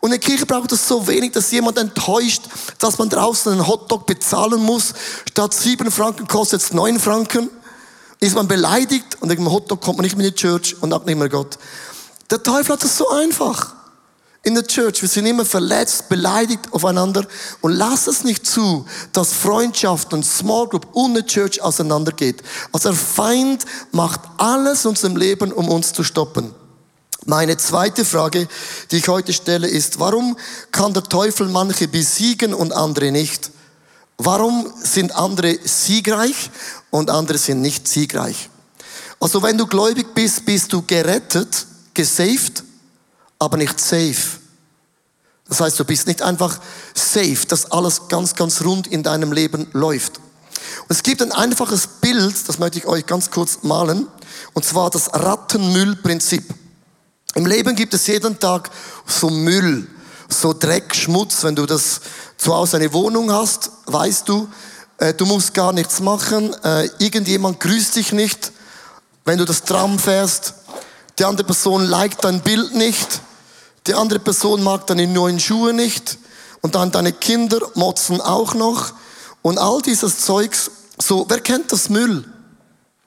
Und 0.05 0.13
in 0.13 0.19
der 0.19 0.29
Kirche 0.29 0.47
braucht 0.47 0.73
es 0.73 0.89
so 0.89 1.07
wenig, 1.07 1.31
dass 1.31 1.53
jemand 1.53 1.79
enttäuscht, 1.79 2.43
dass 2.81 2.99
man 2.99 3.09
draußen 3.09 3.53
einen 3.53 3.69
Hotdog 3.69 4.05
bezahlen 4.05 4.61
muss. 4.61 4.95
Statt 5.31 5.55
sieben 5.55 5.93
Franken 5.93 6.27
kostet 6.27 6.61
es 6.61 6.73
neun 6.73 6.99
Franken. 6.99 7.49
Ist 8.19 8.35
man 8.35 8.49
beleidigt 8.49 9.17
und 9.21 9.31
wegen 9.31 9.45
dem 9.45 9.53
Hotdog 9.53 9.81
kommt 9.81 9.99
man 9.99 10.05
nicht 10.05 10.17
mehr 10.17 10.27
in 10.27 10.35
die 10.35 10.41
Church 10.41 10.75
und 10.81 10.93
auch 10.93 11.05
nicht 11.05 11.17
mehr 11.17 11.29
Gott. 11.29 11.57
Der 12.33 12.43
Teufel 12.43 12.73
hat 12.73 12.83
es 12.83 12.99
so 12.99 13.11
einfach. 13.11 13.77
In 14.43 14.57
der 14.57 14.67
Church, 14.67 15.03
wir 15.03 15.09
sind 15.09 15.25
immer 15.25 15.45
verletzt, 15.45 16.09
beleidigt 16.09 16.73
aufeinander 16.73 17.25
und 17.61 17.71
lass 17.71 18.09
es 18.09 18.25
nicht 18.25 18.45
zu, 18.45 18.85
dass 19.13 19.33
Freundschaft 19.33 20.13
und 20.13 20.27
Small 20.27 20.67
Group 20.67 20.89
und 20.95 21.15
die 21.15 21.25
Church 21.25 21.63
auseinandergeht. 21.63 22.43
Also 22.73 22.89
der 22.89 22.99
Feind 22.99 23.65
macht 23.93 24.21
alles 24.39 24.85
in 24.85 24.91
unserem 24.91 25.17
Leben, 25.17 25.53
um 25.53 25.69
uns 25.69 25.93
zu 25.93 26.03
stoppen. 26.03 26.53
Meine 27.25 27.57
zweite 27.57 28.05
Frage, 28.05 28.49
die 28.91 28.97
ich 28.97 29.09
heute 29.09 29.33
stelle, 29.33 29.69
ist, 29.69 30.01
warum 30.01 30.37
kann 30.73 30.93
der 30.93 31.05
Teufel 31.05 31.49
manche 31.49 31.87
besiegen 31.87 32.53
und 32.53 32.73
andere 32.73 33.13
nicht? 33.13 33.51
Warum 34.19 34.73
sind 34.83 35.15
andere 35.15 35.59
siegreich 35.65 36.51
und 36.91 37.11
andere 37.11 37.39
sind 37.39 37.61
nicht 37.61 37.87
siegreich? 37.87 38.51
Also 39.21 39.43
wenn 39.43 39.57
du 39.57 39.67
gläubig 39.67 40.15
bist, 40.15 40.45
bist 40.45 40.73
du 40.73 40.83
gerettet, 40.83 41.67
gesaved, 41.95 42.65
aber 43.39 43.57
nicht 43.57 43.79
safe. 43.79 44.39
Das 45.49 45.61
heißt, 45.61 45.79
du 45.79 45.85
bist 45.85 46.09
nicht 46.09 46.23
einfach 46.23 46.59
safe, 46.95 47.47
dass 47.47 47.71
alles 47.71 48.09
ganz, 48.09 48.35
ganz 48.35 48.63
rund 48.63 48.89
in 48.89 49.05
deinem 49.05 49.33
Leben 49.33 49.69
läuft. 49.73 50.19
Und 50.19 50.91
es 50.91 51.03
gibt 51.03 51.23
ein 51.23 51.31
einfaches 51.31 51.87
Bild, 51.87 52.35
das 52.49 52.59
möchte 52.59 52.79
ich 52.79 52.87
euch 52.87 53.07
ganz 53.07 53.31
kurz 53.31 53.61
malen, 53.63 54.09
und 54.55 54.65
zwar 54.65 54.91
das 54.91 55.13
Rattenmüllprinzip. 55.13 56.62
Im 57.35 57.47
Leben 57.47 57.75
gibt 57.75 57.95
es 57.95 58.07
jeden 58.07 58.39
Tag 58.39 58.71
so 59.07 59.31
Müll, 59.31 59.87
so 60.29 60.53
Dreck, 60.53 60.95
Schmutz. 60.95 61.43
Wenn 61.43 61.57
du 61.57 61.65
das 61.65 62.03
zu 62.37 62.55
Hause 62.55 62.77
eine 62.77 62.93
Wohnung 62.93 63.33
hast, 63.33 63.71
weißt 63.87 64.29
du, 64.29 64.49
äh, 64.99 65.15
du 65.15 65.25
musst 65.25 65.55
gar 65.55 65.73
nichts 65.73 66.01
machen. 66.01 66.55
Äh, 66.63 66.91
irgendjemand 66.99 67.59
grüßt 67.59 67.97
dich 67.97 68.13
nicht, 68.13 68.53
wenn 69.25 69.39
du 69.39 69.47
das 69.47 69.63
Tram 69.63 69.99
fährst. 69.99 70.55
Die 71.19 71.25
andere 71.25 71.47
Person 71.47 71.87
liked 71.87 72.23
dein 72.23 72.43
Bild 72.43 72.75
nicht. 72.75 73.21
Die 73.87 73.95
andere 73.95 74.19
Person 74.19 74.63
mag 74.63 74.87
deine 74.87 75.07
neuen 75.07 75.41
Schuhe 75.41 75.73
nicht. 75.73 76.19
Und 76.61 76.75
dann 76.75 76.93
deine 76.93 77.13
Kinder 77.13 77.61
motzen 77.75 78.21
auch 78.21 78.53
noch. 78.53 78.93
Und 79.41 79.59
all 79.59 79.81
dieses 79.81 80.21
Zeugs, 80.21 80.71
so, 81.01 81.25
wer 81.29 81.41
kennt 81.41 81.73
das 81.73 81.89
Müll? 81.89 82.31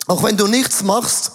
Auch 0.07 0.23
wenn 0.23 0.35
du 0.35 0.47
nichts 0.47 0.81
machst, 0.81 1.31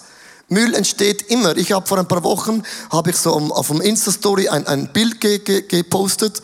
Müll 0.51 0.75
entsteht 0.75 1.31
immer. 1.31 1.55
Ich 1.55 1.71
habe 1.71 1.87
vor 1.87 1.97
ein 1.97 2.07
paar 2.07 2.23
Wochen, 2.23 2.63
habe 2.91 3.11
ich 3.11 3.15
so 3.15 3.31
auf 3.31 3.67
dem 3.67 3.79
Insta-Story 3.79 4.49
ein, 4.49 4.67
ein 4.67 4.91
Bild 4.91 5.21
ge, 5.21 5.39
ge, 5.39 5.61
gepostet. 5.61 6.41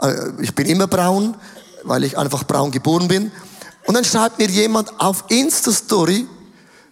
Äh, 0.00 0.14
ich 0.40 0.54
bin 0.54 0.66
immer 0.66 0.86
braun, 0.86 1.36
weil 1.84 2.04
ich 2.04 2.16
einfach 2.16 2.44
braun 2.44 2.70
geboren 2.70 3.08
bin. 3.08 3.30
Und 3.84 3.94
dann 3.94 4.04
schreibt 4.04 4.38
mir 4.38 4.48
jemand 4.48 4.98
auf 4.98 5.24
Insta-Story, 5.28 6.26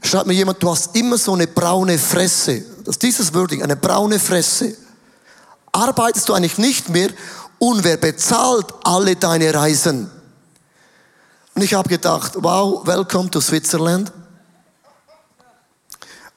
schreibt 0.02 0.26
mir 0.26 0.34
jemand, 0.34 0.62
du 0.62 0.70
hast 0.70 0.94
immer 0.94 1.16
so 1.16 1.32
eine 1.32 1.46
braune 1.46 1.98
Fresse. 1.98 2.62
Das 2.84 2.96
ist 2.96 3.02
dieses 3.02 3.32
Wording, 3.32 3.62
eine 3.62 3.76
braune 3.76 4.18
Fresse. 4.18 4.76
Arbeitest 5.72 6.28
du 6.28 6.34
eigentlich 6.34 6.58
nicht 6.58 6.90
mehr 6.90 7.08
und 7.58 7.82
wer 7.84 7.96
bezahlt 7.96 8.66
alle 8.84 9.16
deine 9.16 9.54
Reisen? 9.54 10.10
Und 11.54 11.62
ich 11.62 11.72
habe 11.72 11.88
gedacht, 11.88 12.32
wow, 12.36 12.86
welcome 12.86 13.30
to 13.30 13.40
Switzerland. 13.40 14.12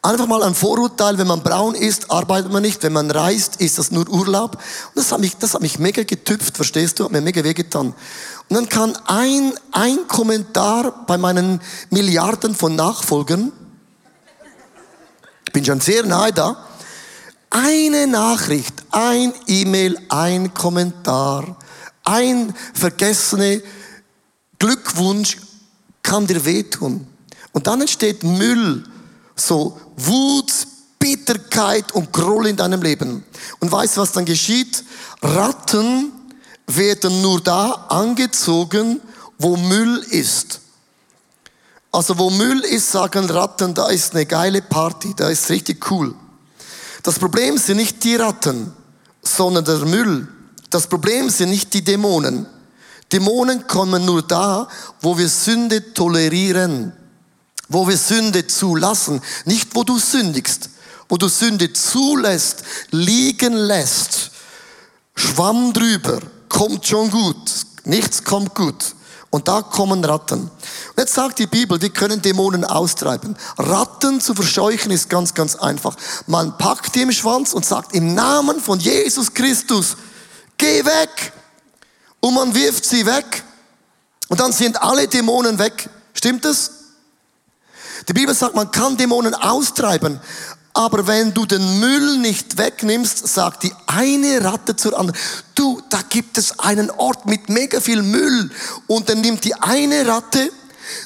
Einfach 0.08 0.26
mal 0.26 0.42
ein 0.44 0.56
Vorurteil, 0.56 1.18
wenn 1.18 1.28
man 1.28 1.44
braun 1.44 1.76
ist, 1.76 2.10
arbeitet 2.10 2.50
man 2.50 2.64
nicht. 2.64 2.82
Wenn 2.82 2.94
man 2.94 3.12
reist, 3.12 3.58
ist 3.58 3.78
das 3.78 3.92
nur 3.92 4.08
Urlaub. 4.08 4.56
Und 4.56 4.96
das 4.96 5.12
hat 5.12 5.20
mich, 5.20 5.36
das 5.36 5.54
hat 5.54 5.62
mich 5.62 5.80
mega 5.80 6.04
getüpft, 6.04 6.56
verstehst 6.56 6.98
du? 6.98 7.04
Hat 7.04 7.12
mir 7.12 7.20
mega 7.20 7.44
wehgetan. 7.44 7.88
Und 8.48 8.56
dann 8.56 8.70
kann 8.70 8.98
ein, 9.06 9.52
ein 9.74 10.08
Kommentar 10.08 11.04
bei 11.08 11.18
meinen 11.18 11.60
Milliarden 11.90 12.56
von 12.56 12.78
Nachfolgern, 12.78 13.52
ich 15.46 15.52
bin 15.52 15.66
schon 15.66 15.82
sehr 15.82 16.06
nahe 16.06 16.32
da, 16.32 16.56
eine 17.50 18.08
Nachricht, 18.08 18.76
ein 18.92 19.34
E-Mail, 19.46 20.00
ein 20.08 20.54
Kommentar, 20.54 21.58
ein 22.06 22.56
vergessene 22.74 23.62
Glückwunsch 24.58 25.36
kann 26.02 26.28
dir 26.28 26.46
wehtun. 26.46 27.06
Und 27.52 27.68
dann 27.68 27.82
entsteht 27.82 28.24
Müll 28.24 28.86
so 29.38 29.80
Wut, 29.96 30.52
Bitterkeit 31.00 31.92
und 31.94 32.12
Groll 32.12 32.48
in 32.48 32.58
deinem 32.58 32.82
Leben. 32.82 33.24
Und 33.60 33.72
weißt 33.72 33.98
du, 33.98 34.02
was 34.02 34.12
dann 34.12 34.26
geschieht? 34.26 34.84
Ratten 35.22 36.12
werden 36.68 37.22
nur 37.22 37.40
da 37.42 37.86
angezogen, 37.90 39.00
wo 39.38 39.56
Müll 39.56 40.06
ist. 40.10 40.60
Also 41.92 42.18
wo 42.18 42.30
Müll 42.30 42.60
ist, 42.62 42.92
sagen 42.92 43.30
Ratten, 43.30 43.74
da 43.74 43.88
ist 43.88 44.14
eine 44.14 44.26
geile 44.26 44.62
Party, 44.62 45.14
da 45.16 45.30
ist 45.30 45.50
richtig 45.50 45.90
cool. 45.90 46.14
Das 47.04 47.18
Problem 47.18 47.58
sind 47.58 47.78
nicht 47.78 48.04
die 48.04 48.16
Ratten, 48.16 48.74
sondern 49.22 49.64
der 49.64 49.78
Müll. 49.80 50.28
Das 50.70 50.88
Problem 50.88 51.30
sind 51.30 51.50
nicht 51.50 51.74
die 51.74 51.84
Dämonen. 51.84 52.46
Dämonen 53.12 53.68
kommen 53.68 54.04
nur 54.04 54.22
da, 54.22 54.68
wo 55.02 55.18
wir 55.18 55.30
Sünde 55.30 55.94
tolerieren, 55.94 56.92
wo 57.70 57.88
wir 57.88 57.98
Sünde 57.98 58.48
zulassen, 58.48 59.22
nicht 59.46 59.76
wo 59.76 59.84
du 59.84 60.00
sündigst, 60.00 60.70
wo 61.10 61.18
du 61.18 61.28
Sünde 61.28 61.74
zulässt, 61.74 62.64
liegen 62.92 63.54
lässt. 63.54 64.32
Schwamm 65.16 65.74
drüber, 65.74 66.20
kommt 66.50 66.86
schon 66.86 67.10
gut, 67.12 67.52
nichts 67.86 68.24
kommt 68.24 68.54
gut. 68.56 68.96
Und 69.30 69.50
da 69.50 69.62
kommen 69.62 70.04
Ratten. 70.06 70.40
Und 70.40 70.52
jetzt 70.98 71.14
sagt 71.14 71.40
die 71.40 71.48
Bibel, 71.48 71.82
wir 71.82 71.90
können 71.90 72.22
Dämonen 72.22 72.64
austreiben. 72.64 73.36
Ratten 73.58 74.22
zu 74.22 74.34
verscheuchen 74.34 74.90
ist 74.92 75.10
ganz, 75.10 75.34
ganz 75.34 75.56
einfach. 75.56 75.96
Man 76.28 76.58
packt 76.58 76.96
die 76.96 77.02
im 77.02 77.12
Schwanz 77.12 77.54
und 77.54 77.66
sagt, 77.66 77.94
im 77.94 78.16
Namen 78.16 78.62
von 78.62 78.80
Jesus 78.80 79.34
Christus, 79.34 79.98
geh 80.58 80.86
weg. 80.86 81.34
Und 82.22 82.36
man 82.36 82.56
wirft 82.56 82.86
sie 82.86 83.06
weg. 83.06 83.44
Und 84.30 84.40
dann 84.40 84.54
sind 84.54 84.82
alle 84.82 85.08
Dämonen 85.08 85.60
weg. 85.60 85.90
Stimmt 86.14 86.46
es? 86.46 86.72
Die 88.08 88.14
Bibel 88.14 88.34
sagt, 88.34 88.56
man 88.56 88.72
kann 88.72 88.96
Dämonen 88.96 89.34
austreiben. 89.34 90.20
Aber 90.74 91.08
wenn 91.08 91.34
du 91.34 91.46
den 91.46 91.80
Müll 91.80 92.20
nicht 92.20 92.58
wegnimmst, 92.58 93.28
sagt 93.28 93.64
die 93.64 93.74
eine 93.88 94.44
Ratte 94.44 94.76
zur 94.76 94.98
anderen, 94.98 95.20
du, 95.56 95.82
da 95.90 96.02
gibt 96.08 96.38
es 96.38 96.60
einen 96.60 96.92
Ort 96.92 97.26
mit 97.26 97.50
mega 97.50 97.82
viel 97.82 98.04
Müll. 98.04 98.52
Und 98.86 99.10
dann 99.10 99.22
nimmt 99.22 99.44
die 99.44 99.56
eine 99.56 100.08
Ratte, 100.08 100.52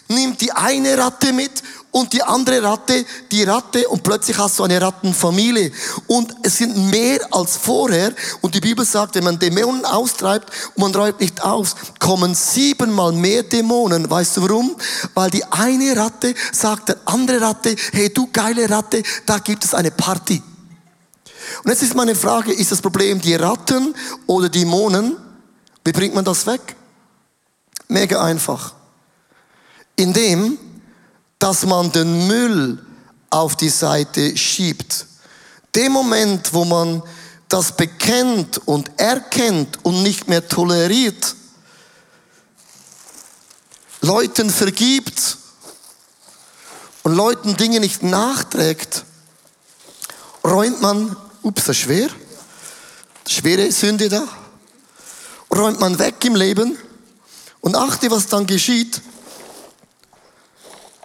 nimmt 0.10 0.42
die 0.42 0.52
eine 0.52 0.98
Ratte 0.98 1.32
mit 1.32 1.64
und 1.92 2.14
die 2.14 2.24
andere 2.24 2.64
Ratte, 2.64 3.06
die 3.32 3.44
Ratte 3.44 3.88
und 3.90 4.02
plötzlich 4.02 4.38
hast 4.38 4.58
du 4.58 4.64
eine 4.64 4.82
Rattenfamilie. 4.82 5.72
Und 6.08 6.34
es 6.42 6.58
sind 6.58 6.90
mehr 6.90 7.20
als 7.32 7.58
vorher. 7.58 8.14
Und 8.40 8.56
die 8.56 8.62
Bibel 8.62 8.86
sagt, 8.86 9.16
wenn 9.16 9.26
man 9.26 9.38
Dämonen 9.38 9.84
austreibt 9.84 10.50
und 10.76 10.82
man 10.82 10.96
räumt 10.96 11.20
nicht 11.20 11.44
aus, 11.44 11.76
kommen 12.00 12.34
siebenmal 12.34 13.12
mehr 13.12 13.44
Dämonen. 13.44 14.10
Weißt 14.10 14.38
du 14.38 14.44
warum? 14.44 14.76
Weil 15.14 15.32
die 15.32 15.44
eine 15.44 15.96
Ratte 15.98 16.34
sagt 16.54 16.90
der 16.90 16.98
andere 17.06 17.42
Ratte, 17.42 17.76
hey 17.92 18.10
du 18.10 18.30
geile 18.32 18.70
Ratte, 18.70 19.04
da 19.26 19.40
gibt 19.40 19.66
es 19.66 19.74
eine 19.74 19.92
Party. 19.92 20.42
Und 21.64 21.72
jetzt 21.72 21.84
ist 21.84 21.94
meine 21.94 22.16
Frage, 22.16 22.54
ist 22.54 22.72
das 22.72 22.82
Problem 22.82 23.20
die 23.20 23.36
Ratten 23.36 23.94
oder 24.28 24.48
Dämonen? 24.48 25.18
Wie 25.84 25.92
bringt 25.92 26.16
man 26.16 26.24
das 26.24 26.46
weg? 26.46 26.76
Mega 27.90 28.24
einfach. 28.24 28.76
Indem 29.98 30.58
dass 31.42 31.66
man 31.66 31.92
den 31.92 32.28
Müll 32.28 32.78
auf 33.32 33.56
die 33.56 33.70
Seite 33.70 34.38
schiebt. 34.38 35.08
Dem 35.74 35.92
Moment, 35.92 36.54
wo 36.54 36.66
man 36.66 37.02
das 37.50 37.76
bekennt 37.76 38.60
und 38.68 38.92
erkennt 39.00 39.84
und 39.84 40.04
nicht 40.04 40.28
mehr 40.28 40.48
toleriert, 40.48 41.36
Leuten 44.02 44.52
vergibt 44.52 45.38
und 47.02 47.16
Leuten 47.16 47.58
Dinge 47.58 47.80
nicht 47.80 48.04
nachträgt, 48.04 49.04
räumt 50.44 50.80
man, 50.80 51.16
ups, 51.42 51.66
das 51.66 51.78
ist 51.78 51.84
schwer, 51.84 52.10
schwere 53.28 53.72
Sünde 53.72 54.10
da, 54.10 54.28
räumt 55.52 55.80
man 55.80 55.98
weg 55.98 56.24
im 56.24 56.36
Leben 56.36 56.78
und 57.62 57.76
achte, 57.76 58.12
was 58.12 58.28
dann 58.28 58.46
geschieht. 58.46 59.02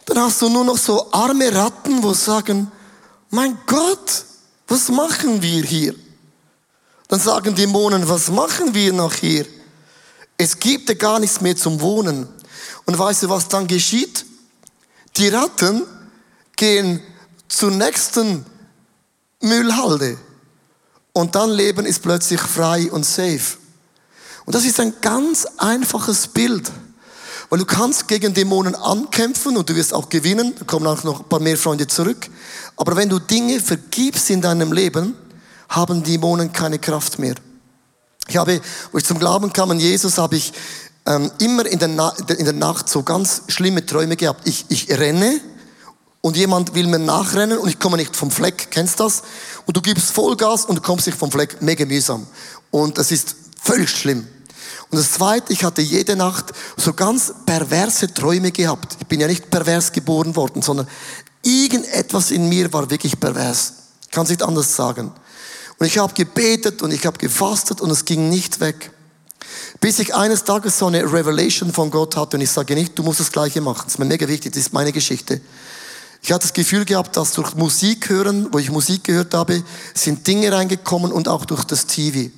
Dann 0.06 0.20
hast 0.20 0.40
du 0.40 0.48
nur 0.48 0.64
noch 0.64 0.78
so 0.78 1.12
arme 1.12 1.52
Ratten, 1.52 2.02
wo 2.02 2.14
sagen, 2.14 2.70
mein 3.30 3.58
Gott, 3.66 4.24
was 4.68 4.88
machen 4.88 5.42
wir 5.42 5.62
hier? 5.62 5.94
Dann 7.08 7.20
sagen 7.20 7.54
Dämonen, 7.54 8.08
was 8.08 8.30
machen 8.30 8.72
wir 8.72 8.92
noch 8.92 9.14
hier? 9.14 9.46
Es 10.38 10.58
gibt 10.58 10.88
ja 10.88 10.94
gar 10.94 11.18
nichts 11.18 11.40
mehr 11.40 11.56
zum 11.56 11.80
Wohnen. 11.80 12.28
Und 12.84 12.98
weißt 12.98 13.24
du, 13.24 13.28
was 13.28 13.48
dann 13.48 13.66
geschieht? 13.66 14.24
Die 15.16 15.28
Ratten 15.28 15.82
gehen 16.56 17.02
zur 17.48 17.70
nächsten 17.70 18.44
Müllhalde. 19.40 20.18
Und 21.12 21.34
dann 21.34 21.50
Leben 21.50 21.86
ist 21.86 22.02
plötzlich 22.02 22.40
frei 22.40 22.90
und 22.92 23.04
safe. 23.04 23.56
Und 24.44 24.54
das 24.54 24.64
ist 24.64 24.78
ein 24.78 24.94
ganz 25.00 25.46
einfaches 25.56 26.28
Bild. 26.28 26.70
Weil 27.48 27.60
du 27.60 27.64
kannst 27.64 28.08
gegen 28.08 28.34
Dämonen 28.34 28.74
ankämpfen 28.74 29.56
und 29.56 29.68
du 29.68 29.76
wirst 29.76 29.94
auch 29.94 30.08
gewinnen. 30.08 30.54
Da 30.58 30.64
kommen 30.64 30.86
auch 30.86 31.04
noch 31.04 31.20
ein 31.20 31.28
paar 31.28 31.40
mehr 31.40 31.56
Freunde 31.56 31.86
zurück. 31.86 32.28
Aber 32.76 32.96
wenn 32.96 33.08
du 33.08 33.18
Dinge 33.18 33.60
vergibst 33.60 34.30
in 34.30 34.40
deinem 34.40 34.72
Leben, 34.72 35.14
haben 35.68 36.02
Dämonen 36.02 36.52
keine 36.52 36.78
Kraft 36.78 37.18
mehr. 37.18 37.34
Ich 38.28 38.36
habe, 38.36 38.60
wo 38.90 38.98
ich 38.98 39.04
zum 39.04 39.18
Glauben 39.18 39.52
kam 39.52 39.70
an 39.70 39.78
Jesus, 39.78 40.18
habe 40.18 40.36
ich 40.36 40.52
ähm, 41.06 41.30
immer 41.38 41.64
in 41.66 41.78
der, 41.78 41.88
in 42.36 42.44
der 42.44 42.52
Nacht 42.52 42.88
so 42.88 43.02
ganz 43.02 43.42
schlimme 43.48 43.86
Träume 43.86 44.16
gehabt. 44.16 44.48
Ich, 44.48 44.66
ich 44.68 44.88
renne 44.90 45.40
und 46.20 46.36
jemand 46.36 46.74
will 46.74 46.88
mir 46.88 46.98
nachrennen 46.98 47.58
und 47.58 47.68
ich 47.68 47.78
komme 47.78 47.96
nicht 47.96 48.16
vom 48.16 48.32
Fleck. 48.32 48.68
Kennst 48.72 48.98
das? 48.98 49.22
Und 49.64 49.76
du 49.76 49.80
gibst 49.80 50.10
Vollgas 50.10 50.64
und 50.64 50.76
du 50.76 50.82
kommst 50.82 51.06
nicht 51.06 51.16
vom 51.16 51.30
Fleck. 51.30 51.62
Mega 51.62 51.84
mühsam. 51.84 52.26
Und 52.72 52.98
es 52.98 53.12
ist 53.12 53.36
völlig 53.62 53.90
schlimm. 53.90 54.26
Und 54.90 54.98
das 54.98 55.12
Zweite, 55.12 55.52
ich 55.52 55.64
hatte 55.64 55.82
jede 55.82 56.16
Nacht 56.16 56.52
so 56.76 56.92
ganz 56.92 57.34
perverse 57.44 58.12
Träume 58.12 58.52
gehabt. 58.52 58.96
Ich 59.00 59.06
bin 59.06 59.20
ja 59.20 59.26
nicht 59.26 59.50
pervers 59.50 59.92
geboren 59.92 60.36
worden, 60.36 60.62
sondern 60.62 60.86
irgendetwas 61.42 62.30
in 62.30 62.48
mir 62.48 62.72
war 62.72 62.88
wirklich 62.90 63.18
pervers. 63.18 63.72
Ich 64.02 64.10
kann 64.10 64.24
es 64.24 64.30
nicht 64.30 64.42
anders 64.42 64.74
sagen. 64.76 65.12
Und 65.78 65.86
ich 65.86 65.98
habe 65.98 66.14
gebetet 66.14 66.82
und 66.82 66.92
ich 66.92 67.04
habe 67.04 67.18
gefastet 67.18 67.80
und 67.80 67.90
es 67.90 68.04
ging 68.04 68.28
nicht 68.28 68.60
weg. 68.60 68.92
Bis 69.80 69.98
ich 69.98 70.14
eines 70.14 70.44
Tages 70.44 70.78
so 70.78 70.86
eine 70.86 71.02
Revelation 71.04 71.72
von 71.72 71.90
Gott 71.90 72.16
hatte 72.16 72.36
und 72.36 72.40
ich 72.40 72.50
sage 72.50 72.74
nicht, 72.74 72.98
du 72.98 73.02
musst 73.02 73.20
das 73.20 73.30
Gleiche 73.30 73.60
machen. 73.60 73.82
Das 73.84 73.94
ist 73.94 73.98
mir 73.98 74.06
mega 74.06 74.26
wichtig, 74.26 74.52
das 74.52 74.62
ist 74.62 74.72
meine 74.72 74.92
Geschichte. 74.92 75.40
Ich 76.22 76.32
hatte 76.32 76.42
das 76.42 76.54
Gefühl 76.54 76.84
gehabt, 76.84 77.16
dass 77.16 77.32
durch 77.32 77.54
Musik 77.54 78.08
hören, 78.08 78.48
wo 78.52 78.58
ich 78.58 78.70
Musik 78.70 79.04
gehört 79.04 79.34
habe, 79.34 79.62
sind 79.94 80.26
Dinge 80.26 80.50
reingekommen 80.50 81.12
und 81.12 81.28
auch 81.28 81.44
durch 81.44 81.64
das 81.64 81.86
TV. 81.86 82.30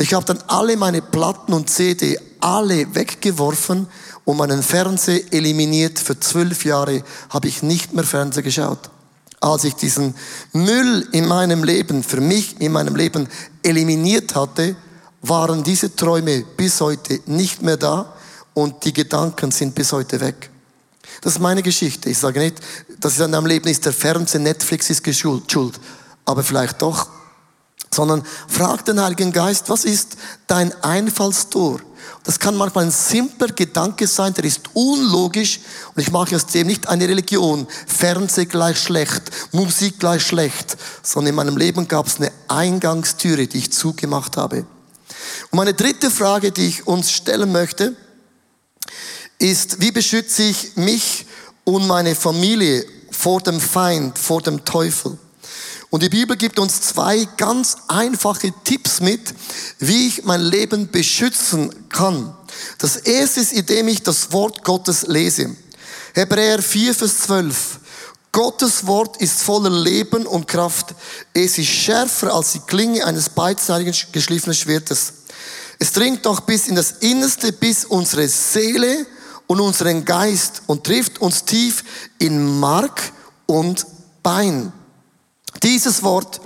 Ich 0.00 0.14
habe 0.14 0.24
dann 0.24 0.42
alle 0.46 0.78
meine 0.78 1.02
Platten 1.02 1.52
und 1.52 1.68
CD 1.68 2.18
alle 2.40 2.94
weggeworfen 2.94 3.86
und 4.24 4.36
meinen 4.38 4.62
Fernseher 4.62 5.30
eliminiert. 5.30 5.98
Für 5.98 6.18
zwölf 6.18 6.64
Jahre 6.64 7.02
habe 7.28 7.48
ich 7.48 7.62
nicht 7.62 7.92
mehr 7.92 8.04
Fernseher 8.04 8.42
geschaut. 8.42 8.88
Als 9.40 9.64
ich 9.64 9.74
diesen 9.74 10.14
Müll 10.54 11.06
in 11.12 11.28
meinem 11.28 11.64
Leben, 11.64 12.02
für 12.02 12.22
mich 12.22 12.58
in 12.62 12.72
meinem 12.72 12.96
Leben 12.96 13.28
eliminiert 13.62 14.34
hatte, 14.34 14.74
waren 15.20 15.62
diese 15.64 15.94
Träume 15.94 16.46
bis 16.56 16.80
heute 16.80 17.20
nicht 17.26 17.60
mehr 17.60 17.76
da 17.76 18.14
und 18.54 18.82
die 18.86 18.94
Gedanken 18.94 19.50
sind 19.50 19.74
bis 19.74 19.92
heute 19.92 20.18
weg. 20.20 20.48
Das 21.20 21.34
ist 21.34 21.40
meine 21.40 21.62
Geschichte. 21.62 22.08
Ich 22.08 22.16
sage 22.16 22.40
nicht, 22.40 22.56
dass 23.00 23.14
es 23.14 23.20
an 23.20 23.32
deinem 23.32 23.44
Leben 23.44 23.68
ist, 23.68 23.84
der 23.84 23.92
Fernseher, 23.92 24.40
Netflix 24.40 24.88
ist 24.88 25.06
schuld, 25.14 25.78
aber 26.24 26.42
vielleicht 26.42 26.80
doch 26.80 27.19
sondern 27.92 28.24
frag 28.48 28.84
den 28.84 29.00
Heiligen 29.00 29.32
Geist, 29.32 29.68
was 29.68 29.84
ist 29.84 30.16
dein 30.46 30.72
Einfallstor? 30.82 31.80
Das 32.24 32.38
kann 32.38 32.56
manchmal 32.56 32.84
ein 32.84 32.90
simpler 32.90 33.48
Gedanke 33.48 34.06
sein, 34.06 34.34
der 34.34 34.44
ist 34.44 34.60
unlogisch 34.74 35.60
und 35.94 36.02
ich 36.02 36.12
mache 36.12 36.36
aus 36.36 36.46
dem 36.46 36.66
nicht 36.66 36.88
eine 36.88 37.08
Religion, 37.08 37.66
Fernseh 37.86 38.44
gleich 38.44 38.78
schlecht, 38.78 39.30
Musik 39.52 39.98
gleich 39.98 40.22
schlecht, 40.22 40.76
sondern 41.02 41.30
in 41.30 41.34
meinem 41.34 41.56
Leben 41.56 41.88
gab 41.88 42.06
es 42.06 42.16
eine 42.16 42.30
Eingangstüre, 42.48 43.46
die 43.46 43.58
ich 43.58 43.72
zugemacht 43.72 44.36
habe. 44.36 44.66
Und 45.50 45.56
meine 45.56 45.74
dritte 45.74 46.10
Frage, 46.10 46.52
die 46.52 46.68
ich 46.68 46.86
uns 46.86 47.10
stellen 47.10 47.52
möchte, 47.52 47.96
ist, 49.38 49.80
wie 49.80 49.90
beschütze 49.90 50.42
ich 50.42 50.76
mich 50.76 51.26
und 51.64 51.86
meine 51.86 52.14
Familie 52.14 52.84
vor 53.10 53.40
dem 53.40 53.60
Feind, 53.60 54.18
vor 54.18 54.42
dem 54.42 54.64
Teufel? 54.64 55.18
Und 55.90 56.04
die 56.04 56.08
Bibel 56.08 56.36
gibt 56.36 56.60
uns 56.60 56.80
zwei 56.80 57.26
ganz 57.36 57.76
einfache 57.88 58.54
Tipps 58.64 59.00
mit, 59.00 59.34
wie 59.80 60.06
ich 60.06 60.24
mein 60.24 60.40
Leben 60.40 60.88
beschützen 60.88 61.88
kann. 61.88 62.32
Das 62.78 62.96
erste 62.96 63.40
ist, 63.40 63.52
indem 63.52 63.88
ich 63.88 64.02
das 64.02 64.30
Wort 64.32 64.62
Gottes 64.62 65.06
lese. 65.08 65.56
Hebräer 66.14 66.62
4, 66.62 66.94
Vers 66.94 67.18
12. 67.22 67.80
Gottes 68.30 68.86
Wort 68.86 69.16
ist 69.16 69.42
voller 69.42 69.70
Leben 69.70 70.26
und 70.26 70.46
Kraft. 70.46 70.94
Es 71.34 71.58
ist 71.58 71.68
schärfer 71.68 72.32
als 72.32 72.52
die 72.52 72.60
Klinge 72.60 73.04
eines 73.04 73.28
beidseitigen 73.28 73.94
geschliffenen 74.12 74.54
Schwertes. 74.54 75.14
Es 75.80 75.92
dringt 75.92 76.24
auch 76.28 76.40
bis 76.40 76.68
in 76.68 76.76
das 76.76 76.92
Innerste, 77.00 77.52
bis 77.52 77.84
unsere 77.84 78.28
Seele 78.28 79.06
und 79.48 79.58
unseren 79.58 80.04
Geist 80.04 80.62
und 80.68 80.84
trifft 80.84 81.20
uns 81.20 81.44
tief 81.44 81.82
in 82.20 82.60
Mark 82.60 83.12
und 83.46 83.84
Bein. 84.22 84.72
Dieses 85.62 86.02
Wort 86.02 86.40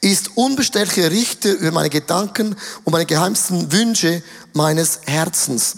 ist 0.00 0.36
unbestechlicher 0.36 1.10
Richter 1.10 1.52
über 1.52 1.72
meine 1.72 1.90
Gedanken 1.90 2.56
und 2.84 2.92
meine 2.92 3.06
geheimsten 3.06 3.70
Wünsche 3.70 4.22
meines 4.54 5.00
Herzens. 5.04 5.76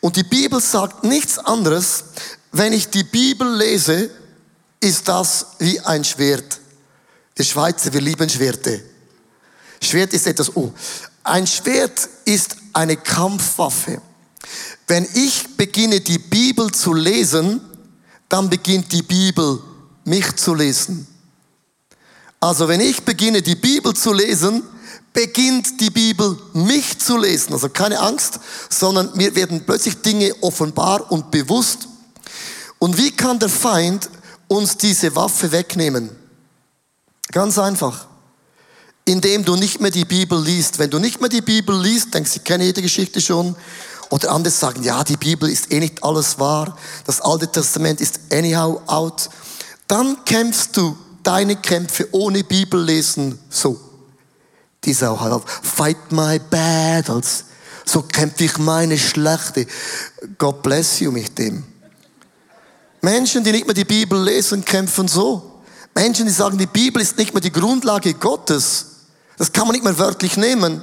Und 0.00 0.16
die 0.16 0.24
Bibel 0.24 0.60
sagt 0.60 1.04
nichts 1.04 1.38
anderes. 1.38 2.04
Wenn 2.52 2.72
ich 2.72 2.88
die 2.88 3.04
Bibel 3.04 3.56
lese, 3.56 4.10
ist 4.80 5.06
das 5.08 5.46
wie 5.58 5.78
ein 5.80 6.04
Schwert. 6.04 6.58
Die 7.38 7.44
Schweizer, 7.44 7.92
wir 7.92 8.00
lieben 8.00 8.28
Schwerte. 8.28 8.82
Schwert 9.80 10.12
ist 10.12 10.26
etwas, 10.26 10.54
oh, 10.56 10.72
ein 11.22 11.46
Schwert 11.46 12.08
ist 12.24 12.56
eine 12.72 12.96
Kampfwaffe. 12.96 14.00
Wenn 14.86 15.06
ich 15.14 15.56
beginne, 15.56 16.00
die 16.00 16.18
Bibel 16.18 16.70
zu 16.72 16.92
lesen, 16.92 17.60
dann 18.28 18.50
beginnt 18.50 18.90
die 18.92 19.02
Bibel, 19.02 19.60
mich 20.04 20.34
zu 20.36 20.54
lesen. 20.54 21.06
Also 22.40 22.68
wenn 22.68 22.80
ich 22.80 23.02
beginne, 23.02 23.42
die 23.42 23.54
Bibel 23.54 23.92
zu 23.94 24.14
lesen, 24.14 24.62
beginnt 25.12 25.78
die 25.80 25.90
Bibel, 25.90 26.38
mich 26.54 26.98
zu 26.98 27.18
lesen. 27.18 27.52
Also 27.52 27.68
keine 27.68 28.00
Angst, 28.00 28.40
sondern 28.70 29.10
mir 29.14 29.34
werden 29.34 29.64
plötzlich 29.66 30.00
Dinge 30.00 30.34
offenbar 30.40 31.12
und 31.12 31.30
bewusst. 31.30 31.88
Und 32.78 32.96
wie 32.96 33.10
kann 33.10 33.38
der 33.38 33.50
Feind 33.50 34.08
uns 34.48 34.78
diese 34.78 35.14
Waffe 35.14 35.52
wegnehmen? 35.52 36.10
Ganz 37.30 37.58
einfach. 37.58 38.06
Indem 39.04 39.44
du 39.44 39.56
nicht 39.56 39.80
mehr 39.80 39.90
die 39.90 40.06
Bibel 40.06 40.42
liest. 40.42 40.78
Wenn 40.78 40.90
du 40.90 40.98
nicht 40.98 41.20
mehr 41.20 41.28
die 41.28 41.42
Bibel 41.42 41.78
liest, 41.78 42.14
denkst 42.14 42.32
du, 42.32 42.36
ich 42.38 42.44
kenne 42.44 42.64
jede 42.64 42.80
Geschichte 42.80 43.20
schon. 43.20 43.54
Oder 44.08 44.30
andere 44.32 44.52
sagen, 44.52 44.82
ja, 44.82 45.04
die 45.04 45.16
Bibel 45.16 45.48
ist 45.48 45.70
eh 45.70 45.78
nicht 45.78 46.02
alles 46.02 46.38
wahr. 46.38 46.76
Das 47.04 47.20
Alte 47.20 47.50
Testament 47.52 48.00
ist 48.00 48.18
anyhow 48.32 48.80
out. 48.86 49.28
Dann 49.86 50.24
kämpfst 50.24 50.76
du 50.76 50.96
deine 51.22 51.56
Kämpfe 51.56 52.08
ohne 52.12 52.44
Bibel 52.44 52.82
lesen 52.82 53.38
so. 53.48 53.78
Die 54.84 54.96
auch 55.04 55.20
halt, 55.20 55.42
fight 55.62 56.10
my 56.10 56.38
battles. 56.38 57.44
So 57.84 58.02
kämpfe 58.02 58.44
ich 58.44 58.58
meine 58.58 58.98
Schlechte. 58.98 59.66
God 60.38 60.62
bless 60.62 61.00
you 61.00 61.10
mit 61.10 61.38
dem. 61.38 61.64
Menschen, 63.02 63.42
die 63.44 63.52
nicht 63.52 63.66
mehr 63.66 63.74
die 63.74 63.84
Bibel 63.84 64.22
lesen, 64.22 64.64
kämpfen 64.64 65.08
so. 65.08 65.62
Menschen, 65.94 66.26
die 66.26 66.32
sagen, 66.32 66.56
die 66.56 66.66
Bibel 66.66 67.02
ist 67.02 67.18
nicht 67.18 67.34
mehr 67.34 67.40
die 67.40 67.52
Grundlage 67.52 68.14
Gottes. 68.14 68.86
Das 69.36 69.52
kann 69.52 69.66
man 69.66 69.72
nicht 69.72 69.84
mehr 69.84 69.98
wörtlich 69.98 70.36
nehmen. 70.36 70.82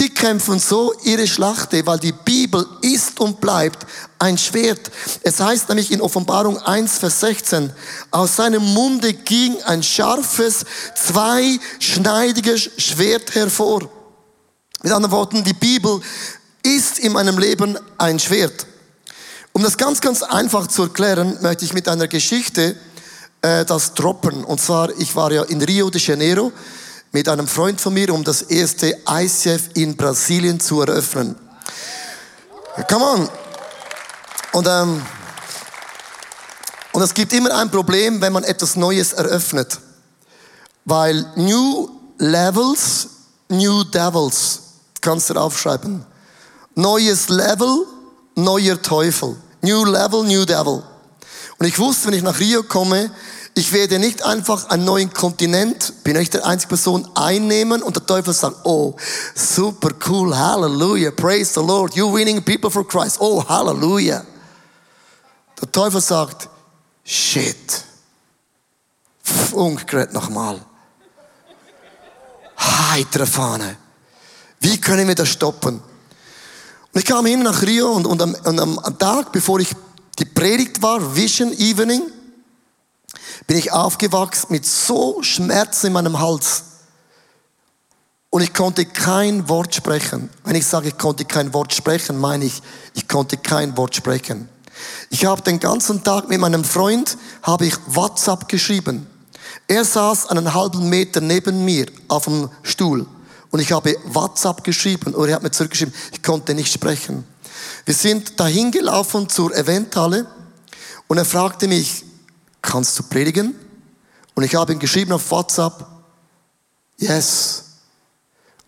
Die 0.00 0.08
kämpfen 0.08 0.58
so 0.58 0.94
ihre 1.04 1.26
Schlachte, 1.26 1.84
weil 1.86 1.98
die 1.98 2.12
Bibel 2.12 2.66
ist 2.80 3.20
und 3.20 3.38
bleibt 3.38 3.86
ein 4.18 4.38
Schwert. 4.38 4.90
Es 5.22 5.40
heißt 5.40 5.68
nämlich 5.68 5.92
in 5.92 6.00
Offenbarung 6.00 6.56
1, 6.56 6.98
Vers 6.98 7.20
16, 7.20 7.70
aus 8.10 8.36
seinem 8.36 8.62
Munde 8.62 9.12
ging 9.12 9.62
ein 9.64 9.82
scharfes, 9.82 10.64
zweischneidiges 10.94 12.70
Schwert 12.78 13.34
hervor. 13.34 13.90
Mit 14.82 14.90
anderen 14.90 15.12
Worten, 15.12 15.44
die 15.44 15.52
Bibel 15.52 16.00
ist 16.62 16.98
in 16.98 17.12
meinem 17.12 17.36
Leben 17.36 17.78
ein 17.98 18.18
Schwert. 18.18 18.66
Um 19.52 19.62
das 19.62 19.76
ganz, 19.76 20.00
ganz 20.00 20.22
einfach 20.22 20.66
zu 20.68 20.84
erklären, 20.84 21.36
möchte 21.42 21.66
ich 21.66 21.74
mit 21.74 21.86
einer 21.88 22.08
Geschichte 22.08 22.74
äh, 23.42 23.66
das 23.66 23.92
droppen. 23.92 24.44
Und 24.44 24.62
zwar, 24.62 24.98
ich 24.98 25.14
war 25.14 25.30
ja 25.30 25.42
in 25.42 25.60
Rio 25.60 25.90
de 25.90 26.00
Janeiro 26.00 26.52
mit 27.12 27.28
einem 27.28 27.48
Freund 27.48 27.80
von 27.80 27.94
mir, 27.94 28.12
um 28.14 28.22
das 28.22 28.42
erste 28.42 28.96
ICF 29.08 29.70
in 29.74 29.96
Brasilien 29.96 30.60
zu 30.60 30.80
eröffnen. 30.80 31.36
Come 32.88 33.04
on. 33.04 33.28
Und, 34.52 34.66
ähm, 34.68 35.02
und 36.92 37.02
es 37.02 37.14
gibt 37.14 37.32
immer 37.32 37.56
ein 37.56 37.70
Problem, 37.70 38.20
wenn 38.20 38.32
man 38.32 38.44
etwas 38.44 38.76
Neues 38.76 39.12
eröffnet. 39.12 39.78
Weil 40.84 41.26
New 41.36 41.90
Levels, 42.18 43.08
New 43.48 43.84
Devils, 43.84 44.60
kannst 45.00 45.30
du 45.30 45.34
aufschreiben. 45.34 46.04
Neues 46.74 47.28
Level, 47.28 47.86
neuer 48.34 48.80
Teufel. 48.80 49.36
New 49.62 49.84
Level, 49.84 50.24
New 50.24 50.44
Devil. 50.44 50.82
Und 51.58 51.66
ich 51.66 51.78
wusste, 51.78 52.08
wenn 52.08 52.14
ich 52.14 52.22
nach 52.22 52.38
Rio 52.38 52.62
komme, 52.62 53.10
ich 53.54 53.72
werde 53.72 53.98
nicht 53.98 54.22
einfach 54.24 54.70
einen 54.70 54.84
neuen 54.84 55.12
Kontinent, 55.12 56.04
bin 56.04 56.16
ich 56.16 56.30
der 56.30 56.46
einzige 56.46 56.68
Person, 56.68 57.08
einnehmen 57.14 57.82
und 57.82 57.96
der 57.96 58.06
Teufel 58.06 58.32
sagt, 58.32 58.64
oh, 58.64 58.96
super 59.34 59.90
cool, 60.08 60.36
Halleluja, 60.36 61.10
praise 61.10 61.52
the 61.54 61.66
Lord, 61.66 61.94
you 61.94 62.12
winning 62.12 62.42
people 62.42 62.70
for 62.70 62.86
Christ, 62.86 63.16
oh, 63.20 63.44
Halleluja. 63.46 64.24
Der 65.60 65.72
Teufel 65.72 66.00
sagt, 66.00 66.48
shit, 67.04 67.84
umgekehrt 69.52 70.12
nochmal. 70.12 70.60
Heitere 72.56 73.26
Fahne. 73.26 73.76
Wie 74.60 74.80
können 74.80 75.08
wir 75.08 75.14
das 75.14 75.28
stoppen? 75.28 75.82
Und 76.92 77.00
ich 77.00 77.04
kam 77.04 77.26
hin 77.26 77.42
nach 77.42 77.62
Rio 77.62 77.92
und, 77.92 78.06
und, 78.06 78.22
am, 78.22 78.34
und 78.34 78.60
am 78.60 78.98
Tag, 78.98 79.32
bevor 79.32 79.58
ich 79.60 79.74
die 80.18 80.24
Predigt 80.24 80.82
war, 80.82 81.14
Vision 81.14 81.52
Evening, 81.52 82.02
bin 83.46 83.56
ich 83.56 83.72
aufgewachsen 83.72 84.48
mit 84.50 84.66
so 84.66 85.22
Schmerzen 85.22 85.88
in 85.88 85.92
meinem 85.92 86.18
Hals. 86.18 86.64
Und 88.30 88.42
ich 88.42 88.54
konnte 88.54 88.84
kein 88.84 89.48
Wort 89.48 89.74
sprechen. 89.74 90.30
Wenn 90.44 90.54
ich 90.54 90.66
sage, 90.66 90.88
ich 90.88 90.98
konnte 90.98 91.24
kein 91.24 91.52
Wort 91.52 91.74
sprechen, 91.74 92.16
meine 92.18 92.44
ich, 92.44 92.62
ich 92.94 93.08
konnte 93.08 93.36
kein 93.36 93.76
Wort 93.76 93.96
sprechen. 93.96 94.48
Ich 95.10 95.24
habe 95.24 95.42
den 95.42 95.58
ganzen 95.58 96.04
Tag 96.04 96.28
mit 96.28 96.40
meinem 96.40 96.64
Freund, 96.64 97.18
habe 97.42 97.66
ich 97.66 97.74
WhatsApp 97.86 98.48
geschrieben. 98.48 99.06
Er 99.66 99.84
saß 99.84 100.26
einen 100.28 100.54
halben 100.54 100.88
Meter 100.88 101.20
neben 101.20 101.64
mir 101.64 101.86
auf 102.08 102.24
dem 102.24 102.48
Stuhl. 102.62 103.06
Und 103.50 103.60
ich 103.60 103.72
habe 103.72 103.96
WhatsApp 104.04 104.62
geschrieben 104.62 105.12
und 105.14 105.28
er 105.28 105.34
hat 105.34 105.42
mir 105.42 105.50
zurückgeschrieben, 105.50 105.94
ich 106.12 106.22
konnte 106.22 106.54
nicht 106.54 106.72
sprechen. 106.72 107.24
Wir 107.84 107.94
sind 107.94 108.38
dahin 108.38 108.70
gelaufen 108.70 109.28
zur 109.28 109.54
Eventhalle 109.56 110.26
und 111.08 111.18
er 111.18 111.24
fragte 111.24 111.66
mich, 111.66 112.04
kannst 112.62 112.98
du 112.98 113.02
predigen? 113.02 113.54
Und 114.34 114.42
ich 114.44 114.54
habe 114.54 114.72
ihm 114.72 114.78
geschrieben 114.78 115.12
auf 115.12 115.30
WhatsApp, 115.30 115.86
yes. 116.98 117.64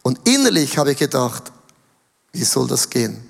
Und 0.03 0.27
innerlich 0.29 0.77
habe 0.77 0.93
ich 0.93 0.99
gedacht, 0.99 1.53
wie 2.33 2.45
soll 2.45 2.67
das 2.67 2.89
gehen? 2.91 3.29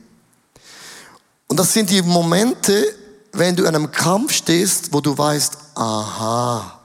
Und 1.47 1.59
das 1.59 1.73
sind 1.73 1.91
die 1.91 2.01
Momente, 2.03 2.95
wenn 3.33 3.55
du 3.55 3.65
in 3.65 3.69
einem 3.69 3.91
Kampf 3.91 4.33
stehst, 4.33 4.93
wo 4.93 5.01
du 5.01 5.17
weißt, 5.17 5.59
aha, 5.75 6.81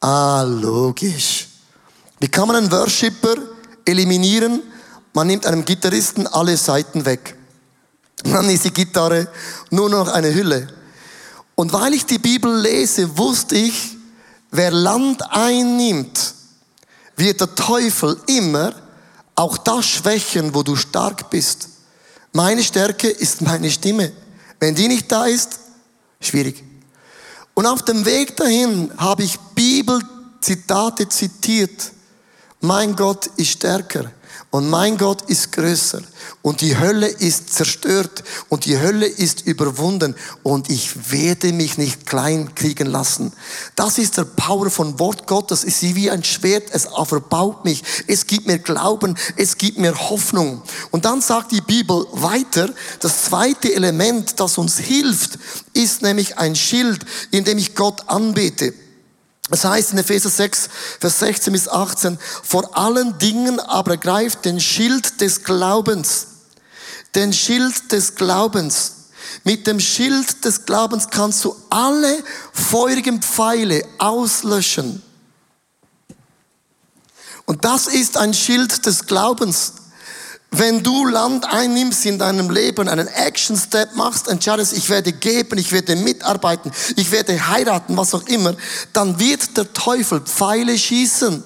ah, 0.00 0.42
logisch. 0.42 1.48
Wie 2.20 2.28
kann 2.28 2.46
man 2.46 2.56
einen 2.56 2.70
Worshipper 2.70 3.36
eliminieren? 3.84 4.62
Man 5.12 5.26
nimmt 5.26 5.46
einem 5.46 5.64
Gitarristen 5.64 6.26
alle 6.26 6.56
Seiten 6.56 7.04
weg. 7.04 7.36
Dann 8.22 8.48
ist 8.48 8.64
die 8.64 8.72
Gitarre 8.72 9.28
nur 9.70 9.88
noch 9.88 10.08
eine 10.08 10.32
Hülle. 10.32 10.68
Und 11.54 11.72
weil 11.72 11.94
ich 11.94 12.06
die 12.06 12.18
Bibel 12.18 12.60
lese, 12.60 13.16
wusste 13.16 13.56
ich, 13.56 13.96
wer 14.50 14.70
Land 14.70 15.22
einnimmt, 15.30 16.34
wird 17.16 17.40
der 17.40 17.54
Teufel 17.54 18.18
immer 18.26 18.74
auch 19.34 19.58
das 19.58 19.86
schwächen, 19.86 20.54
wo 20.54 20.62
du 20.62 20.76
stark 20.76 21.30
bist. 21.30 21.68
Meine 22.32 22.62
Stärke 22.62 23.08
ist 23.08 23.42
meine 23.42 23.70
Stimme. 23.70 24.12
Wenn 24.58 24.74
die 24.74 24.88
nicht 24.88 25.10
da 25.10 25.26
ist, 25.26 25.58
schwierig. 26.20 26.62
Und 27.54 27.66
auf 27.66 27.82
dem 27.82 28.04
Weg 28.04 28.36
dahin 28.36 28.90
habe 28.96 29.24
ich 29.24 29.38
Bibelzitate 29.54 31.08
zitiert. 31.08 31.92
Mein 32.64 32.94
Gott 32.94 33.26
ist 33.38 33.50
stärker. 33.50 34.12
Und 34.50 34.70
mein 34.70 34.96
Gott 34.96 35.22
ist 35.22 35.50
größer. 35.50 36.00
Und 36.42 36.60
die 36.60 36.78
Hölle 36.78 37.08
ist 37.08 37.52
zerstört. 37.52 38.22
Und 38.48 38.66
die 38.66 38.78
Hölle 38.78 39.06
ist 39.06 39.44
überwunden. 39.48 40.14
Und 40.44 40.70
ich 40.70 41.10
werde 41.10 41.52
mich 41.52 41.76
nicht 41.76 42.06
klein 42.06 42.54
kriegen 42.54 42.86
lassen. 42.86 43.32
Das 43.74 43.98
ist 43.98 44.16
der 44.16 44.26
Power 44.26 44.70
von 44.70 45.00
Wort 45.00 45.26
Gottes. 45.26 45.64
Es 45.64 45.82
ist 45.82 45.96
wie 45.96 46.08
ein 46.08 46.22
Schwert. 46.22 46.68
Es 46.70 46.86
verbaut 47.04 47.64
mich. 47.64 47.82
Es 48.06 48.28
gibt 48.28 48.46
mir 48.46 48.60
Glauben. 48.60 49.18
Es 49.36 49.58
gibt 49.58 49.78
mir 49.78 49.98
Hoffnung. 50.10 50.62
Und 50.92 51.04
dann 51.04 51.20
sagt 51.20 51.50
die 51.50 51.62
Bibel 51.62 52.06
weiter, 52.12 52.70
das 53.00 53.24
zweite 53.24 53.74
Element, 53.74 54.38
das 54.38 54.56
uns 54.56 54.78
hilft, 54.78 55.36
ist 55.72 56.02
nämlich 56.02 56.38
ein 56.38 56.54
Schild, 56.54 57.04
in 57.32 57.42
dem 57.42 57.58
ich 57.58 57.74
Gott 57.74 58.08
anbete. 58.08 58.72
Es 59.50 59.64
heißt 59.64 59.92
in 59.92 59.98
Epheser 59.98 60.30
6, 60.30 60.68
Vers 61.00 61.18
16 61.18 61.52
bis 61.52 61.68
18, 61.68 62.18
vor 62.42 62.76
allen 62.76 63.18
Dingen 63.18 63.58
aber 63.58 63.96
greift 63.96 64.44
den 64.44 64.60
Schild 64.60 65.20
des 65.20 65.42
Glaubens. 65.42 66.28
Den 67.14 67.32
Schild 67.32 67.90
des 67.90 68.14
Glaubens. 68.14 68.92
Mit 69.44 69.66
dem 69.66 69.80
Schild 69.80 70.44
des 70.44 70.64
Glaubens 70.64 71.08
kannst 71.10 71.44
du 71.44 71.56
alle 71.70 72.22
feurigen 72.52 73.20
Pfeile 73.20 73.84
auslöschen. 73.98 75.02
Und 77.44 77.64
das 77.64 77.88
ist 77.88 78.16
ein 78.16 78.34
Schild 78.34 78.86
des 78.86 79.06
Glaubens. 79.06 79.74
Wenn 80.54 80.82
du 80.82 81.06
Land 81.06 81.50
einnimmst 81.50 82.04
in 82.04 82.18
deinem 82.18 82.50
Leben, 82.50 82.86
einen 82.86 83.08
Action 83.08 83.56
Step 83.56 83.96
machst, 83.96 84.28
entscheidest, 84.28 84.76
ich 84.76 84.90
werde 84.90 85.10
geben, 85.10 85.56
ich 85.56 85.72
werde 85.72 85.96
mitarbeiten, 85.96 86.70
ich 86.96 87.10
werde 87.10 87.48
heiraten, 87.48 87.96
was 87.96 88.14
auch 88.14 88.26
immer, 88.26 88.54
dann 88.92 89.18
wird 89.18 89.56
der 89.56 89.72
Teufel 89.72 90.20
Pfeile 90.20 90.76
schießen. 90.76 91.42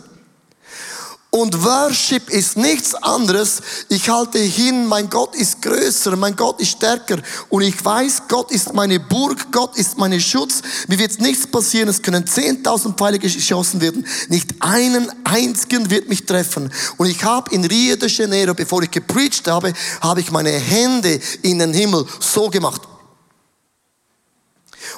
Und 1.37 1.63
Worship 1.63 2.31
ist 2.31 2.57
nichts 2.57 2.95
anderes. 2.95 3.61
Ich 3.91 4.09
halte 4.09 4.39
hin, 4.39 4.87
mein 4.87 5.11
Gott 5.11 5.37
ist 5.37 5.61
größer, 5.61 6.17
mein 6.17 6.35
Gott 6.35 6.63
ist 6.63 6.71
stärker. 6.71 7.19
Und 7.51 7.61
ich 7.61 7.85
weiß, 7.85 8.23
Gott 8.27 8.51
ist 8.51 8.73
meine 8.73 8.99
Burg, 8.99 9.53
Gott 9.53 9.77
ist 9.77 9.99
mein 9.99 10.19
Schutz. 10.19 10.63
Mir 10.89 10.99
wird 10.99 11.21
nichts 11.21 11.47
passieren. 11.47 11.91
Es 11.91 12.01
können 12.01 12.25
10.000 12.25 12.95
Pfeile 12.95 13.19
geschossen 13.19 13.83
werden. 13.83 14.07
Nicht 14.31 14.55
einen 14.61 15.13
einzigen 15.25 15.91
wird 15.91 16.09
mich 16.09 16.25
treffen. 16.25 16.73
Und 16.97 17.07
ich 17.07 17.23
habe 17.23 17.55
in 17.55 17.67
Rio 17.67 17.97
de 17.97 18.09
Janeiro, 18.09 18.55
bevor 18.55 18.83
ich 18.83 18.91
gepreacht 18.91 19.47
habe, 19.47 19.75
habe 20.01 20.21
ich 20.21 20.31
meine 20.31 20.53
Hände 20.53 21.21
in 21.43 21.59
den 21.59 21.75
Himmel 21.75 22.07
so 22.19 22.49
gemacht. 22.49 22.81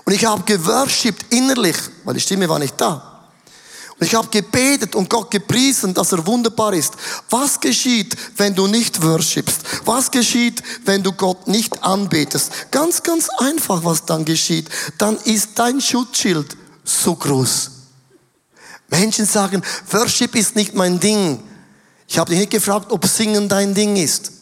Und 0.05 0.13
ich 0.13 0.25
habe 0.25 0.45
geworshipped 0.45 1.35
innerlich, 1.35 1.77
weil 2.05 2.15
die 2.15 2.21
Stimme 2.21 2.49
war 2.49 2.61
nicht 2.61 2.81
da. 2.81 3.18
Und 3.99 4.07
ich 4.07 4.15
habe 4.15 4.29
gebetet 4.29 4.95
und 4.95 5.11
Gott 5.11 5.31
gepriesen, 5.31 5.93
dass 5.93 6.13
er 6.13 6.25
wunderbar 6.25 6.73
ist. 6.73 6.95
Was 7.31 7.59
geschieht, 7.59 8.17
wenn 8.37 8.55
du 8.55 8.69
nicht 8.69 9.03
worshipst? 9.03 9.61
Was 9.85 10.11
geschieht, 10.11 10.63
wenn 10.85 11.03
du 11.03 11.13
Gott 11.13 11.49
nicht 11.49 11.83
anbetest? 11.83 12.71
Ganz, 12.71 13.03
ganz 13.03 13.29
einfach, 13.39 13.85
was 13.85 14.05
dann 14.05 14.25
geschieht. 14.25 14.69
Dann 14.99 15.17
ist 15.25 15.51
dein 15.57 15.81
Schutzschild 15.81 16.57
so 16.85 17.17
groß. 17.17 17.71
Menschen 18.89 19.27
sagen, 19.27 19.63
Worship 19.91 20.37
ist 20.37 20.55
nicht 20.55 20.75
mein 20.75 21.01
Ding. 21.01 21.43
Ich 22.07 22.19
habe 22.19 22.31
dich 22.31 22.39
nicht 22.39 22.53
gefragt, 22.53 22.93
ob 22.93 23.05
Singen 23.07 23.49
dein 23.49 23.75
Ding 23.75 23.97
ist. 23.97 24.33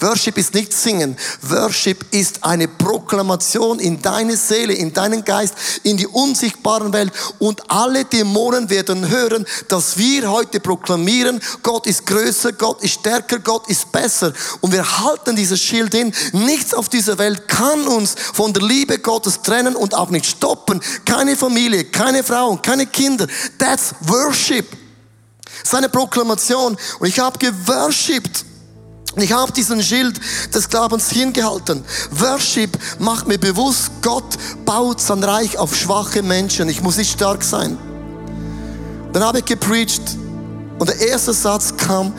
Worship 0.00 0.38
ist 0.38 0.54
nicht 0.54 0.72
singen. 0.72 1.16
Worship 1.42 2.04
ist 2.12 2.44
eine 2.44 2.68
Proklamation 2.68 3.78
in 3.78 4.00
deine 4.00 4.36
Seele, 4.36 4.72
in 4.72 4.92
deinen 4.92 5.24
Geist, 5.24 5.54
in 5.82 5.96
die 5.96 6.06
unsichtbaren 6.06 6.92
Welt. 6.92 7.12
Und 7.38 7.70
alle 7.70 8.04
Dämonen 8.04 8.70
werden 8.70 9.08
hören, 9.08 9.46
dass 9.68 9.96
wir 9.98 10.30
heute 10.30 10.60
proklamieren, 10.60 11.40
Gott 11.62 11.86
ist 11.86 12.06
größer, 12.06 12.52
Gott 12.52 12.82
ist 12.82 12.94
stärker, 12.94 13.38
Gott 13.38 13.68
ist 13.68 13.90
besser. 13.92 14.32
Und 14.60 14.72
wir 14.72 14.98
halten 14.98 15.36
dieses 15.36 15.60
Schild 15.60 15.94
hin. 15.94 16.12
Nichts 16.32 16.74
auf 16.74 16.88
dieser 16.88 17.18
Welt 17.18 17.48
kann 17.48 17.86
uns 17.86 18.14
von 18.32 18.52
der 18.52 18.62
Liebe 18.62 18.98
Gottes 18.98 19.42
trennen 19.42 19.76
und 19.76 19.94
auch 19.94 20.10
nicht 20.10 20.26
stoppen. 20.26 20.80
Keine 21.04 21.36
Familie, 21.36 21.84
keine 21.84 22.22
Frauen, 22.22 22.60
keine 22.62 22.86
Kinder. 22.86 23.26
That's 23.58 23.94
Worship. 24.00 24.66
Seine 25.64 25.88
Proklamation. 25.88 26.76
Und 26.98 27.08
ich 27.08 27.18
habe 27.18 27.38
geworshipped. 27.38 28.44
Ich 29.16 29.32
habe 29.32 29.52
diesen 29.52 29.82
Schild 29.82 30.20
des 30.54 30.68
Glaubens 30.68 31.10
hingehalten. 31.10 31.84
Worship 32.12 32.78
macht 32.98 33.26
mir 33.26 33.38
bewusst, 33.38 33.90
Gott 34.02 34.36
baut 34.64 35.00
sein 35.00 35.24
Reich 35.24 35.58
auf 35.58 35.74
schwache 35.74 36.22
Menschen. 36.22 36.68
Ich 36.68 36.80
muss 36.82 36.96
nicht 36.96 37.12
stark 37.12 37.42
sein. 37.42 37.76
Dann 39.12 39.24
habe 39.24 39.40
ich 39.40 39.44
gepreacht 39.44 40.16
und 40.78 40.88
der 40.88 41.00
erste 41.00 41.32
Satz 41.32 41.76
kam, 41.76 42.12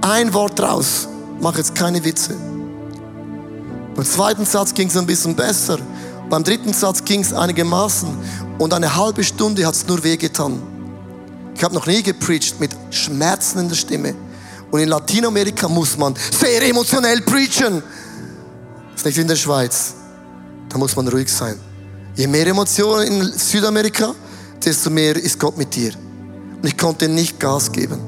ein 0.00 0.32
Wort 0.32 0.60
raus. 0.60 1.08
Mach 1.40 1.56
jetzt 1.56 1.74
keine 1.74 2.02
Witze. 2.04 2.36
Beim 3.96 4.04
zweiten 4.04 4.46
Satz 4.46 4.72
ging 4.72 4.88
es 4.88 4.96
ein 4.96 5.06
bisschen 5.06 5.34
besser. 5.34 5.78
Beim 6.30 6.44
dritten 6.44 6.72
Satz 6.72 7.04
ging 7.04 7.20
es 7.20 7.32
einigermaßen. 7.32 8.08
Und 8.58 8.72
eine 8.72 8.94
halbe 8.94 9.24
Stunde 9.24 9.66
hat 9.66 9.74
es 9.74 9.86
nur 9.86 10.02
wehgetan. 10.04 10.62
Ich 11.54 11.64
habe 11.64 11.74
noch 11.74 11.86
nie 11.86 12.02
gepreacht 12.02 12.60
mit 12.60 12.70
Schmerzen 12.90 13.60
in 13.60 13.68
der 13.68 13.76
Stimme. 13.76 14.14
Und 14.70 14.80
in 14.80 14.88
Lateinamerika 14.88 15.68
muss 15.68 15.96
man 15.96 16.14
sehr 16.38 16.62
emotionell 16.62 17.20
preachen. 17.22 17.82
Das 18.92 19.00
ist 19.00 19.06
nicht 19.06 19.16
wie 19.16 19.20
in 19.22 19.28
der 19.28 19.36
Schweiz. 19.36 19.94
Da 20.68 20.78
muss 20.78 20.96
man 20.96 21.06
ruhig 21.08 21.32
sein. 21.32 21.56
Je 22.14 22.26
mehr 22.26 22.46
Emotionen 22.46 23.06
in 23.06 23.32
Südamerika, 23.32 24.14
desto 24.64 24.90
mehr 24.90 25.16
ist 25.16 25.38
Gott 25.38 25.56
mit 25.56 25.74
dir. 25.74 25.92
Und 26.56 26.66
ich 26.66 26.76
konnte 26.76 27.08
nicht 27.08 27.38
Gas 27.38 27.70
geben. 27.70 28.00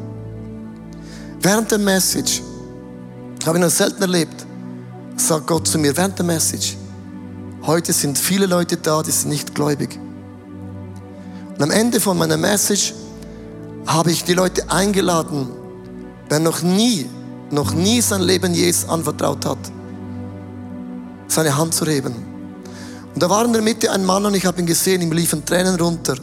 Während 1.40 1.70
der 1.70 1.78
Message, 1.78 2.42
habe 3.46 3.58
ich 3.58 3.64
noch 3.64 3.70
selten 3.70 4.02
erlebt, 4.02 4.46
sagt 5.16 5.46
Gott 5.46 5.68
zu 5.68 5.78
mir, 5.78 5.96
während 5.96 6.18
der 6.18 6.26
Message, 6.26 6.76
heute 7.62 7.92
sind 7.92 8.18
viele 8.18 8.46
Leute 8.46 8.76
da, 8.76 9.02
die 9.02 9.10
sind 9.10 9.30
nicht 9.30 9.54
gläubig. 9.54 9.98
Und 11.54 11.62
am 11.62 11.70
Ende 11.70 12.00
von 12.00 12.18
meiner 12.18 12.36
Message 12.36 12.94
habe 13.86 14.10
ich 14.10 14.24
die 14.24 14.34
Leute 14.34 14.70
eingeladen, 14.70 15.48
Wer 16.28 16.38
noch 16.38 16.62
nie, 16.62 17.06
noch 17.50 17.72
nie 17.72 18.00
sein 18.00 18.22
Leben 18.22 18.54
Jesus 18.54 18.88
anvertraut 18.88 19.44
hat, 19.46 19.58
seine 21.26 21.56
Hand 21.56 21.74
zu 21.74 21.86
heben. 21.86 22.14
Und 23.14 23.22
da 23.22 23.30
war 23.30 23.44
in 23.44 23.52
der 23.52 23.62
Mitte 23.62 23.90
ein 23.90 24.04
Mann 24.04 24.26
und 24.26 24.34
ich 24.34 24.44
habe 24.44 24.60
ihn 24.60 24.66
gesehen, 24.66 25.02
ihm 25.02 25.12
liefen 25.12 25.44
Tränen 25.44 25.76
runter, 25.76 26.16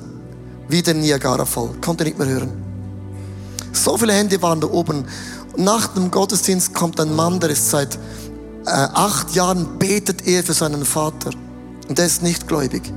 wie 0.68 0.82
der 0.82 0.94
Niagara-Fall, 0.94 1.70
konnte 1.82 2.04
nicht 2.04 2.18
mehr 2.18 2.28
hören. 2.28 2.52
So 3.74 3.98
viele 3.98 4.14
Hände 4.14 4.42
waren 4.42 4.62
da 4.62 4.68
oben. 4.68 5.06
Nach 5.58 5.88
dem 5.88 6.12
Gottesdienst 6.12 6.74
kommt 6.74 7.00
ein 7.00 7.16
Mann, 7.16 7.40
der 7.40 7.50
ist 7.50 7.70
seit 7.70 7.96
äh, 7.96 8.70
acht 8.70 9.36
Jahren, 9.36 9.78
betet 9.78 10.26
er 10.28 10.44
für 10.44 10.54
seinen 10.54 10.86
Vater. 10.86 11.32
Und 11.88 11.98
der 11.98 12.06
ist 12.06 12.24
nicht 12.24 12.48
gläubig. 12.48 12.92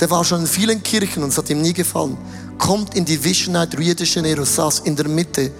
Der 0.00 0.10
war 0.10 0.24
schon 0.24 0.42
in 0.42 0.46
vielen 0.46 0.82
Kirchen 0.82 1.22
und 1.22 1.30
es 1.30 1.38
hat 1.38 1.50
ihm 1.50 1.60
nie 1.60 1.72
gefallen. 1.72 2.16
Kommt 2.56 2.94
in 2.94 3.04
die 3.04 3.22
Vision 3.22 3.54
Night 3.54 3.76
Rio 3.76 3.94
de 3.94 4.06
Janeiro, 4.06 4.44
saß 4.44 4.80
in 4.80 4.94
der 4.94 5.08
Mitte 5.08 5.50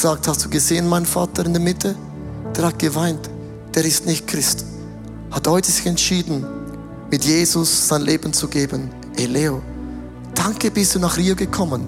sagt, 0.00 0.28
hast 0.28 0.44
du 0.44 0.48
gesehen, 0.48 0.88
mein 0.88 1.04
Vater 1.04 1.44
in 1.44 1.52
der 1.52 1.62
Mitte? 1.62 1.94
Der 2.56 2.66
hat 2.66 2.78
geweint. 2.78 3.28
Der 3.74 3.84
ist 3.84 4.06
nicht 4.06 4.26
Christ. 4.26 4.64
Hat 5.30 5.46
heute 5.46 5.70
sich 5.70 5.86
entschieden, 5.86 6.46
mit 7.10 7.24
Jesus 7.24 7.88
sein 7.88 8.02
Leben 8.02 8.32
zu 8.32 8.48
geben. 8.48 8.90
Ey 9.16 9.26
Leo, 9.26 9.62
danke 10.34 10.70
bist 10.70 10.94
du 10.94 10.98
nach 10.98 11.16
Rio 11.16 11.34
gekommen. 11.34 11.86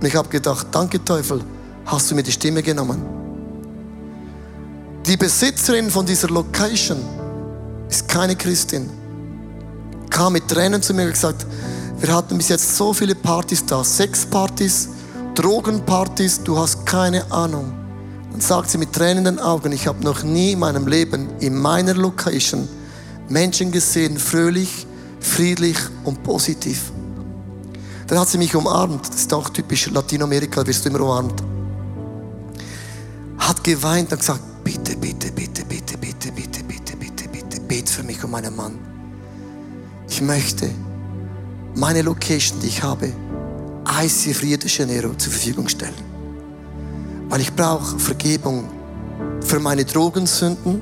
Und 0.00 0.06
ich 0.06 0.14
habe 0.14 0.28
gedacht, 0.28 0.68
danke 0.70 1.04
Teufel, 1.04 1.42
hast 1.86 2.10
du 2.10 2.14
mir 2.14 2.22
die 2.22 2.32
Stimme 2.32 2.62
genommen. 2.62 3.02
Die 5.06 5.16
Besitzerin 5.16 5.90
von 5.90 6.06
dieser 6.06 6.28
Location 6.28 6.98
ist 7.88 8.08
keine 8.08 8.36
Christin. 8.36 8.88
Kam 10.10 10.34
mit 10.34 10.46
Tränen 10.48 10.80
zu 10.80 10.94
mir 10.94 11.06
und 11.06 11.12
gesagt, 11.12 11.46
wir 11.98 12.14
hatten 12.14 12.36
bis 12.36 12.48
jetzt 12.48 12.76
so 12.76 12.92
viele 12.92 13.14
Partys 13.14 13.64
da, 13.66 13.82
sechs 13.82 14.24
Partys, 14.26 14.88
Drogenpartys, 15.34 16.42
du 16.44 16.58
hast 16.58 16.84
keine 16.84 17.30
Ahnung. 17.32 17.72
Dann 18.30 18.40
sagt 18.40 18.70
sie 18.70 18.78
mit 18.78 18.92
Tränen 18.92 19.18
in 19.18 19.36
den 19.36 19.38
Augen, 19.38 19.72
ich 19.72 19.86
habe 19.86 20.02
noch 20.04 20.22
nie 20.22 20.52
in 20.52 20.58
meinem 20.58 20.86
Leben 20.86 21.28
in 21.40 21.56
meiner 21.56 21.94
Location 21.94 22.68
Menschen 23.28 23.72
gesehen, 23.72 24.18
fröhlich, 24.18 24.86
friedlich 25.20 25.76
und 26.04 26.22
positiv. 26.22 26.92
Dann 28.06 28.18
hat 28.18 28.28
sie 28.28 28.36
mich 28.36 28.54
umarmt, 28.54 29.08
das 29.08 29.16
ist 29.16 29.32
auch 29.32 29.48
typisch 29.48 29.90
Lateinamerika, 29.90 30.66
wirst 30.66 30.84
du 30.84 30.90
immer 30.90 31.00
umarmt. 31.00 31.42
Hat 33.38 33.64
geweint 33.64 34.12
und 34.12 34.18
gesagt, 34.18 34.42
bitte, 34.64 34.96
bitte, 34.96 35.32
bitte, 35.32 35.64
bitte, 35.64 35.96
bitte, 35.96 36.30
bitte, 36.32 36.62
bitte, 36.62 36.96
bitte, 36.96 37.28
bitte, 37.28 37.60
bet 37.60 37.88
für 37.88 38.02
mich 38.02 38.22
und 38.22 38.32
meinen 38.32 38.54
Mann. 38.54 38.78
Ich 40.08 40.20
möchte 40.20 40.70
meine 41.74 42.02
Location, 42.02 42.60
die 42.60 42.66
ich 42.66 42.82
habe, 42.82 43.12
ICF 44.00 44.42
Rio 44.42 44.56
de 44.56 44.68
Janeiro 44.68 45.14
zur 45.14 45.32
Verfügung 45.32 45.68
stellen. 45.68 45.94
Weil 47.28 47.40
ich 47.40 47.52
brauche 47.52 47.98
Vergebung 47.98 48.68
für 49.40 49.60
meine 49.60 49.84
Drogensünden, 49.84 50.80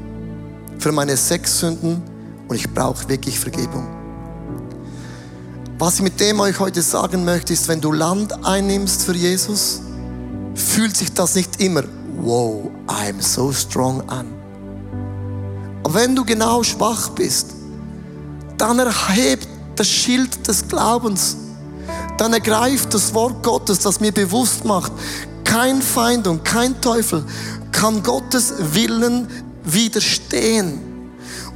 für 0.78 0.92
meine 0.92 1.16
Sexsünden 1.16 2.02
und 2.48 2.56
ich 2.56 2.68
brauche 2.72 3.08
wirklich 3.08 3.38
Vergebung. 3.38 3.86
Was 5.78 5.96
ich 5.96 6.02
mit 6.02 6.20
dem 6.20 6.40
euch 6.40 6.58
heute 6.60 6.82
sagen 6.82 7.24
möchte, 7.24 7.52
ist, 7.52 7.66
wenn 7.68 7.80
du 7.80 7.92
Land 7.92 8.44
einnimmst 8.44 9.02
für 9.02 9.14
Jesus, 9.14 9.80
fühlt 10.54 10.96
sich 10.96 11.12
das 11.12 11.34
nicht 11.34 11.60
immer, 11.60 11.84
wow, 12.20 12.70
I'm 12.86 13.20
so 13.20 13.50
strong 13.52 14.02
an. 14.08 14.26
Aber 15.82 15.94
wenn 15.94 16.14
du 16.14 16.24
genau 16.24 16.62
schwach 16.62 17.10
bist, 17.10 17.54
dann 18.58 18.78
erhebt 18.78 19.48
das 19.76 19.88
Schild 19.88 20.46
des 20.46 20.68
Glaubens 20.68 21.36
dann 22.20 22.34
ergreift 22.34 22.92
das 22.92 23.14
Wort 23.14 23.42
Gottes, 23.42 23.78
das 23.78 23.98
mir 23.98 24.12
bewusst 24.12 24.66
macht, 24.66 24.92
kein 25.42 25.80
Feind 25.80 26.26
und 26.26 26.44
kein 26.44 26.78
Teufel 26.82 27.24
kann 27.72 28.02
Gottes 28.02 28.52
Willen 28.74 29.26
widerstehen. 29.64 30.80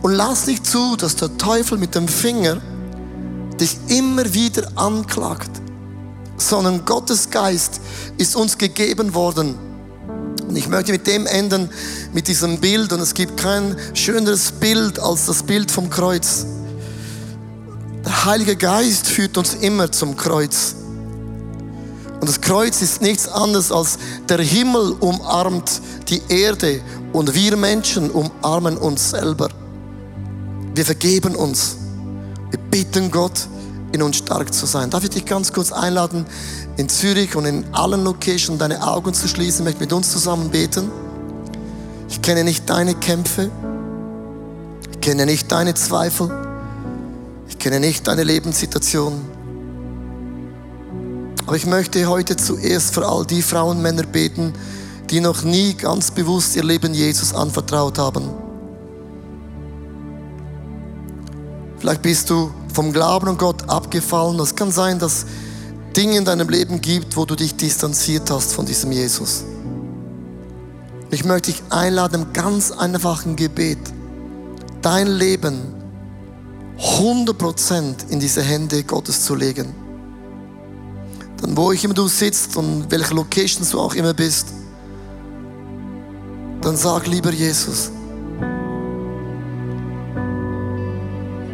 Und 0.00 0.12
lass 0.12 0.46
nicht 0.46 0.64
zu, 0.64 0.96
dass 0.96 1.16
der 1.16 1.36
Teufel 1.36 1.76
mit 1.76 1.94
dem 1.94 2.08
Finger 2.08 2.62
dich 3.60 3.76
immer 3.88 4.32
wieder 4.32 4.66
anklagt, 4.74 5.50
sondern 6.38 6.86
Gottes 6.86 7.28
Geist 7.28 7.82
ist 8.16 8.34
uns 8.34 8.56
gegeben 8.56 9.12
worden. 9.12 9.56
Und 10.48 10.56
ich 10.56 10.68
möchte 10.68 10.92
mit 10.92 11.06
dem 11.06 11.26
enden, 11.26 11.68
mit 12.14 12.26
diesem 12.26 12.58
Bild. 12.58 12.90
Und 12.94 13.00
es 13.00 13.12
gibt 13.12 13.36
kein 13.36 13.76
schöneres 13.92 14.50
Bild 14.52 14.98
als 14.98 15.26
das 15.26 15.42
Bild 15.42 15.70
vom 15.70 15.90
Kreuz. 15.90 16.46
Der 18.14 18.26
Heilige 18.26 18.54
Geist 18.54 19.08
führt 19.08 19.36
uns 19.36 19.54
immer 19.54 19.90
zum 19.90 20.16
Kreuz. 20.16 20.76
Und 22.20 22.28
das 22.28 22.40
Kreuz 22.40 22.80
ist 22.80 23.02
nichts 23.02 23.26
anderes 23.26 23.72
als 23.72 23.98
der 24.28 24.38
Himmel 24.38 24.92
umarmt 25.00 25.82
die 26.08 26.22
Erde 26.28 26.80
und 27.12 27.34
wir 27.34 27.56
Menschen 27.56 28.10
umarmen 28.12 28.78
uns 28.78 29.10
selber. 29.10 29.48
Wir 30.74 30.84
vergeben 30.84 31.34
uns. 31.34 31.76
Wir 32.50 32.60
bitten 32.60 33.10
Gott 33.10 33.48
in 33.90 34.00
uns 34.00 34.18
stark 34.18 34.54
zu 34.54 34.64
sein. 34.64 34.90
Darf 34.90 35.02
ich 35.02 35.10
dich 35.10 35.26
ganz 35.26 35.52
kurz 35.52 35.72
einladen, 35.72 36.24
in 36.76 36.88
Zürich 36.88 37.34
und 37.34 37.46
in 37.46 37.64
allen 37.74 38.04
Locations 38.04 38.58
deine 38.60 38.86
Augen 38.86 39.12
zu 39.12 39.26
schließen, 39.26 39.62
ich 39.62 39.72
möchte 39.72 39.80
mit 39.80 39.92
uns 39.92 40.12
zusammen 40.12 40.50
beten. 40.50 40.88
Ich 42.08 42.22
kenne 42.22 42.44
nicht 42.44 42.70
deine 42.70 42.94
Kämpfe, 42.94 43.50
ich 44.92 45.00
kenne 45.00 45.26
nicht 45.26 45.50
deine 45.50 45.74
Zweifel, 45.74 46.43
kenne 47.64 47.80
nicht 47.80 48.06
deine 48.06 48.24
Lebenssituation. 48.24 49.22
Aber 51.46 51.56
ich 51.56 51.64
möchte 51.64 52.06
heute 52.06 52.36
zuerst 52.36 52.92
für 52.92 53.08
all 53.08 53.24
die 53.24 53.40
Frauen 53.40 53.78
und 53.78 53.82
Männer 53.82 54.02
beten, 54.02 54.52
die 55.08 55.20
noch 55.20 55.44
nie 55.44 55.72
ganz 55.72 56.10
bewusst 56.10 56.56
ihr 56.56 56.62
Leben 56.62 56.92
Jesus 56.92 57.32
anvertraut 57.32 57.96
haben. 57.96 58.28
Vielleicht 61.78 62.02
bist 62.02 62.28
du 62.28 62.50
vom 62.74 62.92
Glauben 62.92 63.28
an 63.28 63.38
Gott 63.38 63.66
abgefallen. 63.66 64.38
Es 64.40 64.54
kann 64.54 64.70
sein, 64.70 64.98
dass 64.98 65.24
Dinge 65.96 66.18
in 66.18 66.26
deinem 66.26 66.50
Leben 66.50 66.82
gibt, 66.82 67.16
wo 67.16 67.24
du 67.24 67.34
dich 67.34 67.56
distanziert 67.56 68.30
hast 68.30 68.52
von 68.52 68.66
diesem 68.66 68.92
Jesus. 68.92 69.44
Ich 71.10 71.24
möchte 71.24 71.50
dich 71.50 71.62
einladen, 71.70 72.24
im 72.24 72.32
ganz 72.34 72.72
einfachen 72.72 73.36
Gebet, 73.36 73.78
dein 74.82 75.06
Leben 75.06 75.73
100% 76.78 78.08
in 78.10 78.20
diese 78.20 78.42
Hände 78.42 78.82
Gottes 78.82 79.24
zu 79.24 79.34
legen. 79.34 79.74
Dann 81.40 81.56
wo 81.56 81.72
ich 81.72 81.84
immer 81.84 81.94
du 81.94 82.08
sitzt 82.08 82.56
und 82.56 82.90
welche 82.90 83.14
Locations 83.14 83.70
du 83.70 83.80
auch 83.80 83.94
immer 83.94 84.14
bist, 84.14 84.48
dann 86.60 86.76
sag 86.76 87.06
lieber 87.06 87.30
Jesus, 87.30 87.90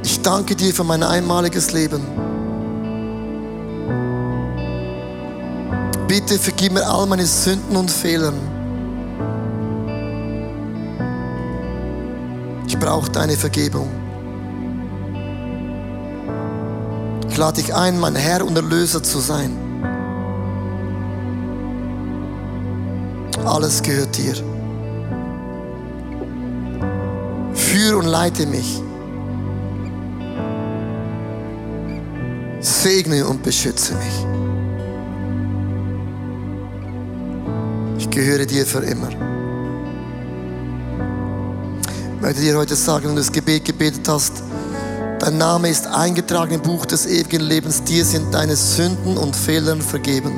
ich 0.04 0.20
danke 0.22 0.54
dir 0.54 0.72
für 0.72 0.84
mein 0.84 1.02
einmaliges 1.02 1.72
Leben. 1.72 2.00
Bitte 6.06 6.38
vergib 6.38 6.72
mir 6.72 6.86
all 6.86 7.06
meine 7.06 7.26
Sünden 7.26 7.76
und 7.76 7.90
Fehler. 7.90 8.32
Ich 12.66 12.78
brauche 12.78 13.10
deine 13.10 13.36
Vergebung. 13.36 13.99
Ich 17.30 17.36
lade 17.36 17.62
dich 17.62 17.74
ein, 17.74 17.98
mein 17.98 18.16
Herr 18.16 18.44
und 18.44 18.56
Erlöser 18.56 19.02
zu 19.02 19.20
sein. 19.20 19.56
Alles 23.46 23.80
gehört 23.82 24.16
dir. 24.18 24.34
Führe 27.54 27.98
und 27.98 28.06
leite 28.06 28.46
mich. 28.46 28.82
Segne 32.60 33.26
und 33.26 33.42
beschütze 33.42 33.94
mich. 33.94 34.26
Ich 37.98 38.10
gehöre 38.10 38.44
dir 38.44 38.66
für 38.66 38.80
immer. 38.80 39.08
Ich 42.16 42.20
möchte 42.20 42.40
dir 42.42 42.56
heute 42.56 42.74
sagen, 42.74 43.04
wenn 43.04 43.14
du 43.14 43.20
das 43.22 43.32
Gebet 43.32 43.64
gebetet 43.64 44.06
hast, 44.08 44.42
dein 45.20 45.36
Name 45.36 45.68
ist 45.68 45.86
eingetragen 45.86 46.54
im 46.54 46.62
Buch 46.62 46.86
des 46.86 47.06
ewigen 47.06 47.42
Lebens, 47.42 47.84
dir 47.84 48.04
sind 48.04 48.32
deine 48.32 48.56
Sünden 48.56 49.16
und 49.16 49.36
Fehlern 49.36 49.82
vergeben. 49.82 50.32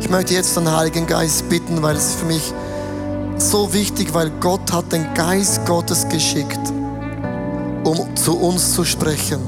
Ich 0.00 0.10
möchte 0.10 0.34
jetzt 0.34 0.56
den 0.56 0.70
Heiligen 0.70 1.06
Geist 1.06 1.48
bitten, 1.48 1.82
weil 1.82 1.96
es 1.96 2.14
für 2.14 2.26
mich 2.26 2.52
so 3.38 3.72
wichtig, 3.72 4.12
weil 4.12 4.30
Gott 4.38 4.70
hat 4.70 4.92
den 4.92 5.12
Geist 5.14 5.64
Gottes 5.66 6.06
geschickt, 6.08 6.60
um 7.84 8.14
zu 8.14 8.38
uns 8.38 8.74
zu 8.74 8.84
sprechen. 8.84 9.40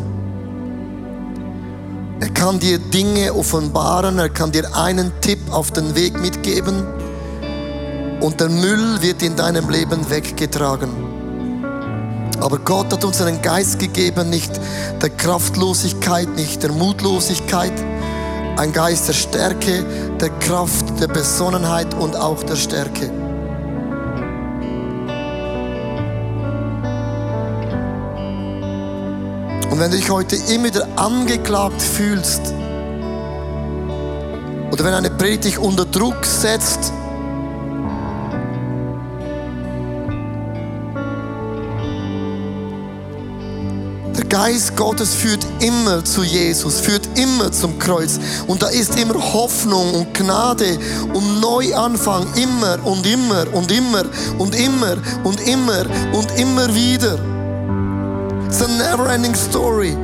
Er 2.19 2.31
kann 2.31 2.59
dir 2.59 2.79
Dinge 2.79 3.35
offenbaren, 3.35 4.19
er 4.19 4.31
kann 4.31 4.51
dir 4.51 4.75
einen 4.75 5.13
Tipp 5.21 5.39
auf 5.51 5.71
den 5.71 5.95
Weg 5.95 6.19
mitgeben 6.19 6.87
und 8.21 8.41
der 8.41 8.49
Müll 8.49 9.03
wird 9.03 9.23
in 9.23 9.37
deinem 9.37 9.69
Leben 9.69 10.09
weggetragen. 10.09 11.16
Aber 12.41 12.59
Gott 12.59 12.93
hat 12.93 13.05
uns 13.05 13.21
einen 13.21 13.41
Geist 13.43 13.79
gegeben, 13.79 14.31
nicht 14.31 14.53
der 15.03 15.11
Kraftlosigkeit, 15.11 16.29
nicht 16.37 16.63
der 16.63 16.73
Mutlosigkeit, 16.73 17.73
ein 18.57 18.73
Geist 18.73 19.09
der 19.09 19.15
Stärke, 19.15 19.85
der 20.21 20.31
Kraft, 20.31 21.01
der 21.01 21.09
Besonnenheit 21.09 21.95
und 21.95 22.17
auch 22.17 22.43
der 22.43 22.57
Stärke. 22.57 23.11
Und 29.71 29.81
wenn 29.81 29.91
du 29.91 29.97
dich 29.99 30.09
heute 30.09 30.37
immer 30.53 30.65
wieder 30.65 30.89
angeklagt 30.97 31.83
fühlst, 31.83 32.41
oder 34.71 34.85
wenn 34.85 34.95
eine 34.95 35.11
Predigt 35.11 35.45
dich 35.45 35.59
unter 35.59 35.85
Druck 35.85 36.25
setzt, 36.25 36.93
Geist 44.37 44.77
Gottes 44.77 45.15
führt 45.15 45.47
immer 45.61 46.05
zu 46.05 46.23
Jesus, 46.23 46.79
führt 46.79 47.09
immer 47.19 47.51
zum 47.51 47.79
Kreuz. 47.79 48.21
Und 48.47 48.63
da 48.63 48.67
ist 48.67 49.01
immer 49.01 49.15
Hoffnung 49.33 49.95
und 49.95 50.13
Gnade 50.13 50.79
und 51.15 51.41
Neuanfang, 51.41 52.27
immer 52.35 52.77
und 52.85 53.07
immer 53.07 53.47
und 53.55 53.73
immer 53.73 54.05
und 54.37 54.55
immer 54.55 54.99
und 55.25 55.41
immer 55.41 55.87
und 56.13 56.39
immer 56.39 56.75
wieder. 56.75 57.19
It's 58.47 58.61
a 58.61 58.69
never 58.69 59.11
ending 59.11 59.35
story. 59.35 59.97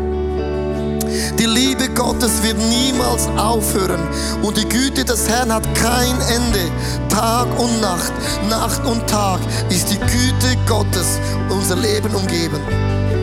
Die 1.38 1.44
Liebe 1.44 1.90
Gottes 1.90 2.42
wird 2.42 2.56
niemals 2.56 3.28
aufhören 3.36 4.00
und 4.42 4.56
die 4.56 4.66
Güte 4.66 5.04
des 5.04 5.28
Herrn 5.28 5.52
hat 5.52 5.66
kein 5.74 6.18
Ende. 6.34 6.70
Tag 7.10 7.48
und 7.58 7.82
Nacht, 7.82 8.12
Nacht 8.48 8.82
und 8.86 9.06
Tag 9.06 9.40
ist 9.68 9.90
die 9.90 9.98
Güte 9.98 10.56
Gottes 10.66 11.18
unser 11.50 11.76
Leben 11.76 12.14
umgeben. 12.14 13.21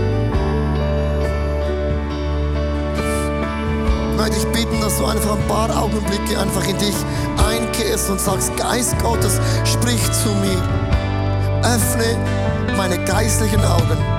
Möchte 4.20 4.36
dich 4.36 4.48
bitten, 4.52 4.82
dass 4.82 4.98
du 4.98 5.06
einfach 5.06 5.38
ein 5.38 5.48
paar 5.48 5.70
Augenblicke 5.82 6.38
einfach 6.40 6.68
in 6.68 6.78
dich 6.78 6.96
einkehrst 7.48 8.10
und 8.10 8.20
sagst, 8.20 8.56
Geist 8.58 9.00
Gottes, 9.00 9.40
sprich 9.64 10.02
zu 10.12 10.30
mir. 10.30 10.62
Öffne 11.64 12.18
meine 12.76 13.04
geistlichen 13.06 13.64
Augen. 13.64 14.19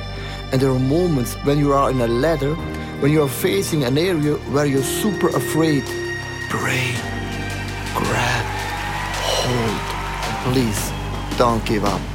And 0.51 0.61
there 0.61 0.69
are 0.69 0.79
moments 0.79 1.35
when 1.45 1.57
you 1.59 1.71
are 1.73 1.89
in 1.89 2.01
a 2.01 2.07
ladder, 2.07 2.55
when 2.99 3.11
you 3.11 3.23
are 3.23 3.29
facing 3.29 3.83
an 3.85 3.97
area 3.97 4.35
where 4.51 4.65
you're 4.65 4.83
super 4.83 5.29
afraid. 5.29 5.83
Pray, 6.49 6.93
grab, 7.95 8.45
hold. 9.23 10.53
Please 10.53 10.91
don't 11.37 11.63
give 11.65 11.85
up. 11.85 12.10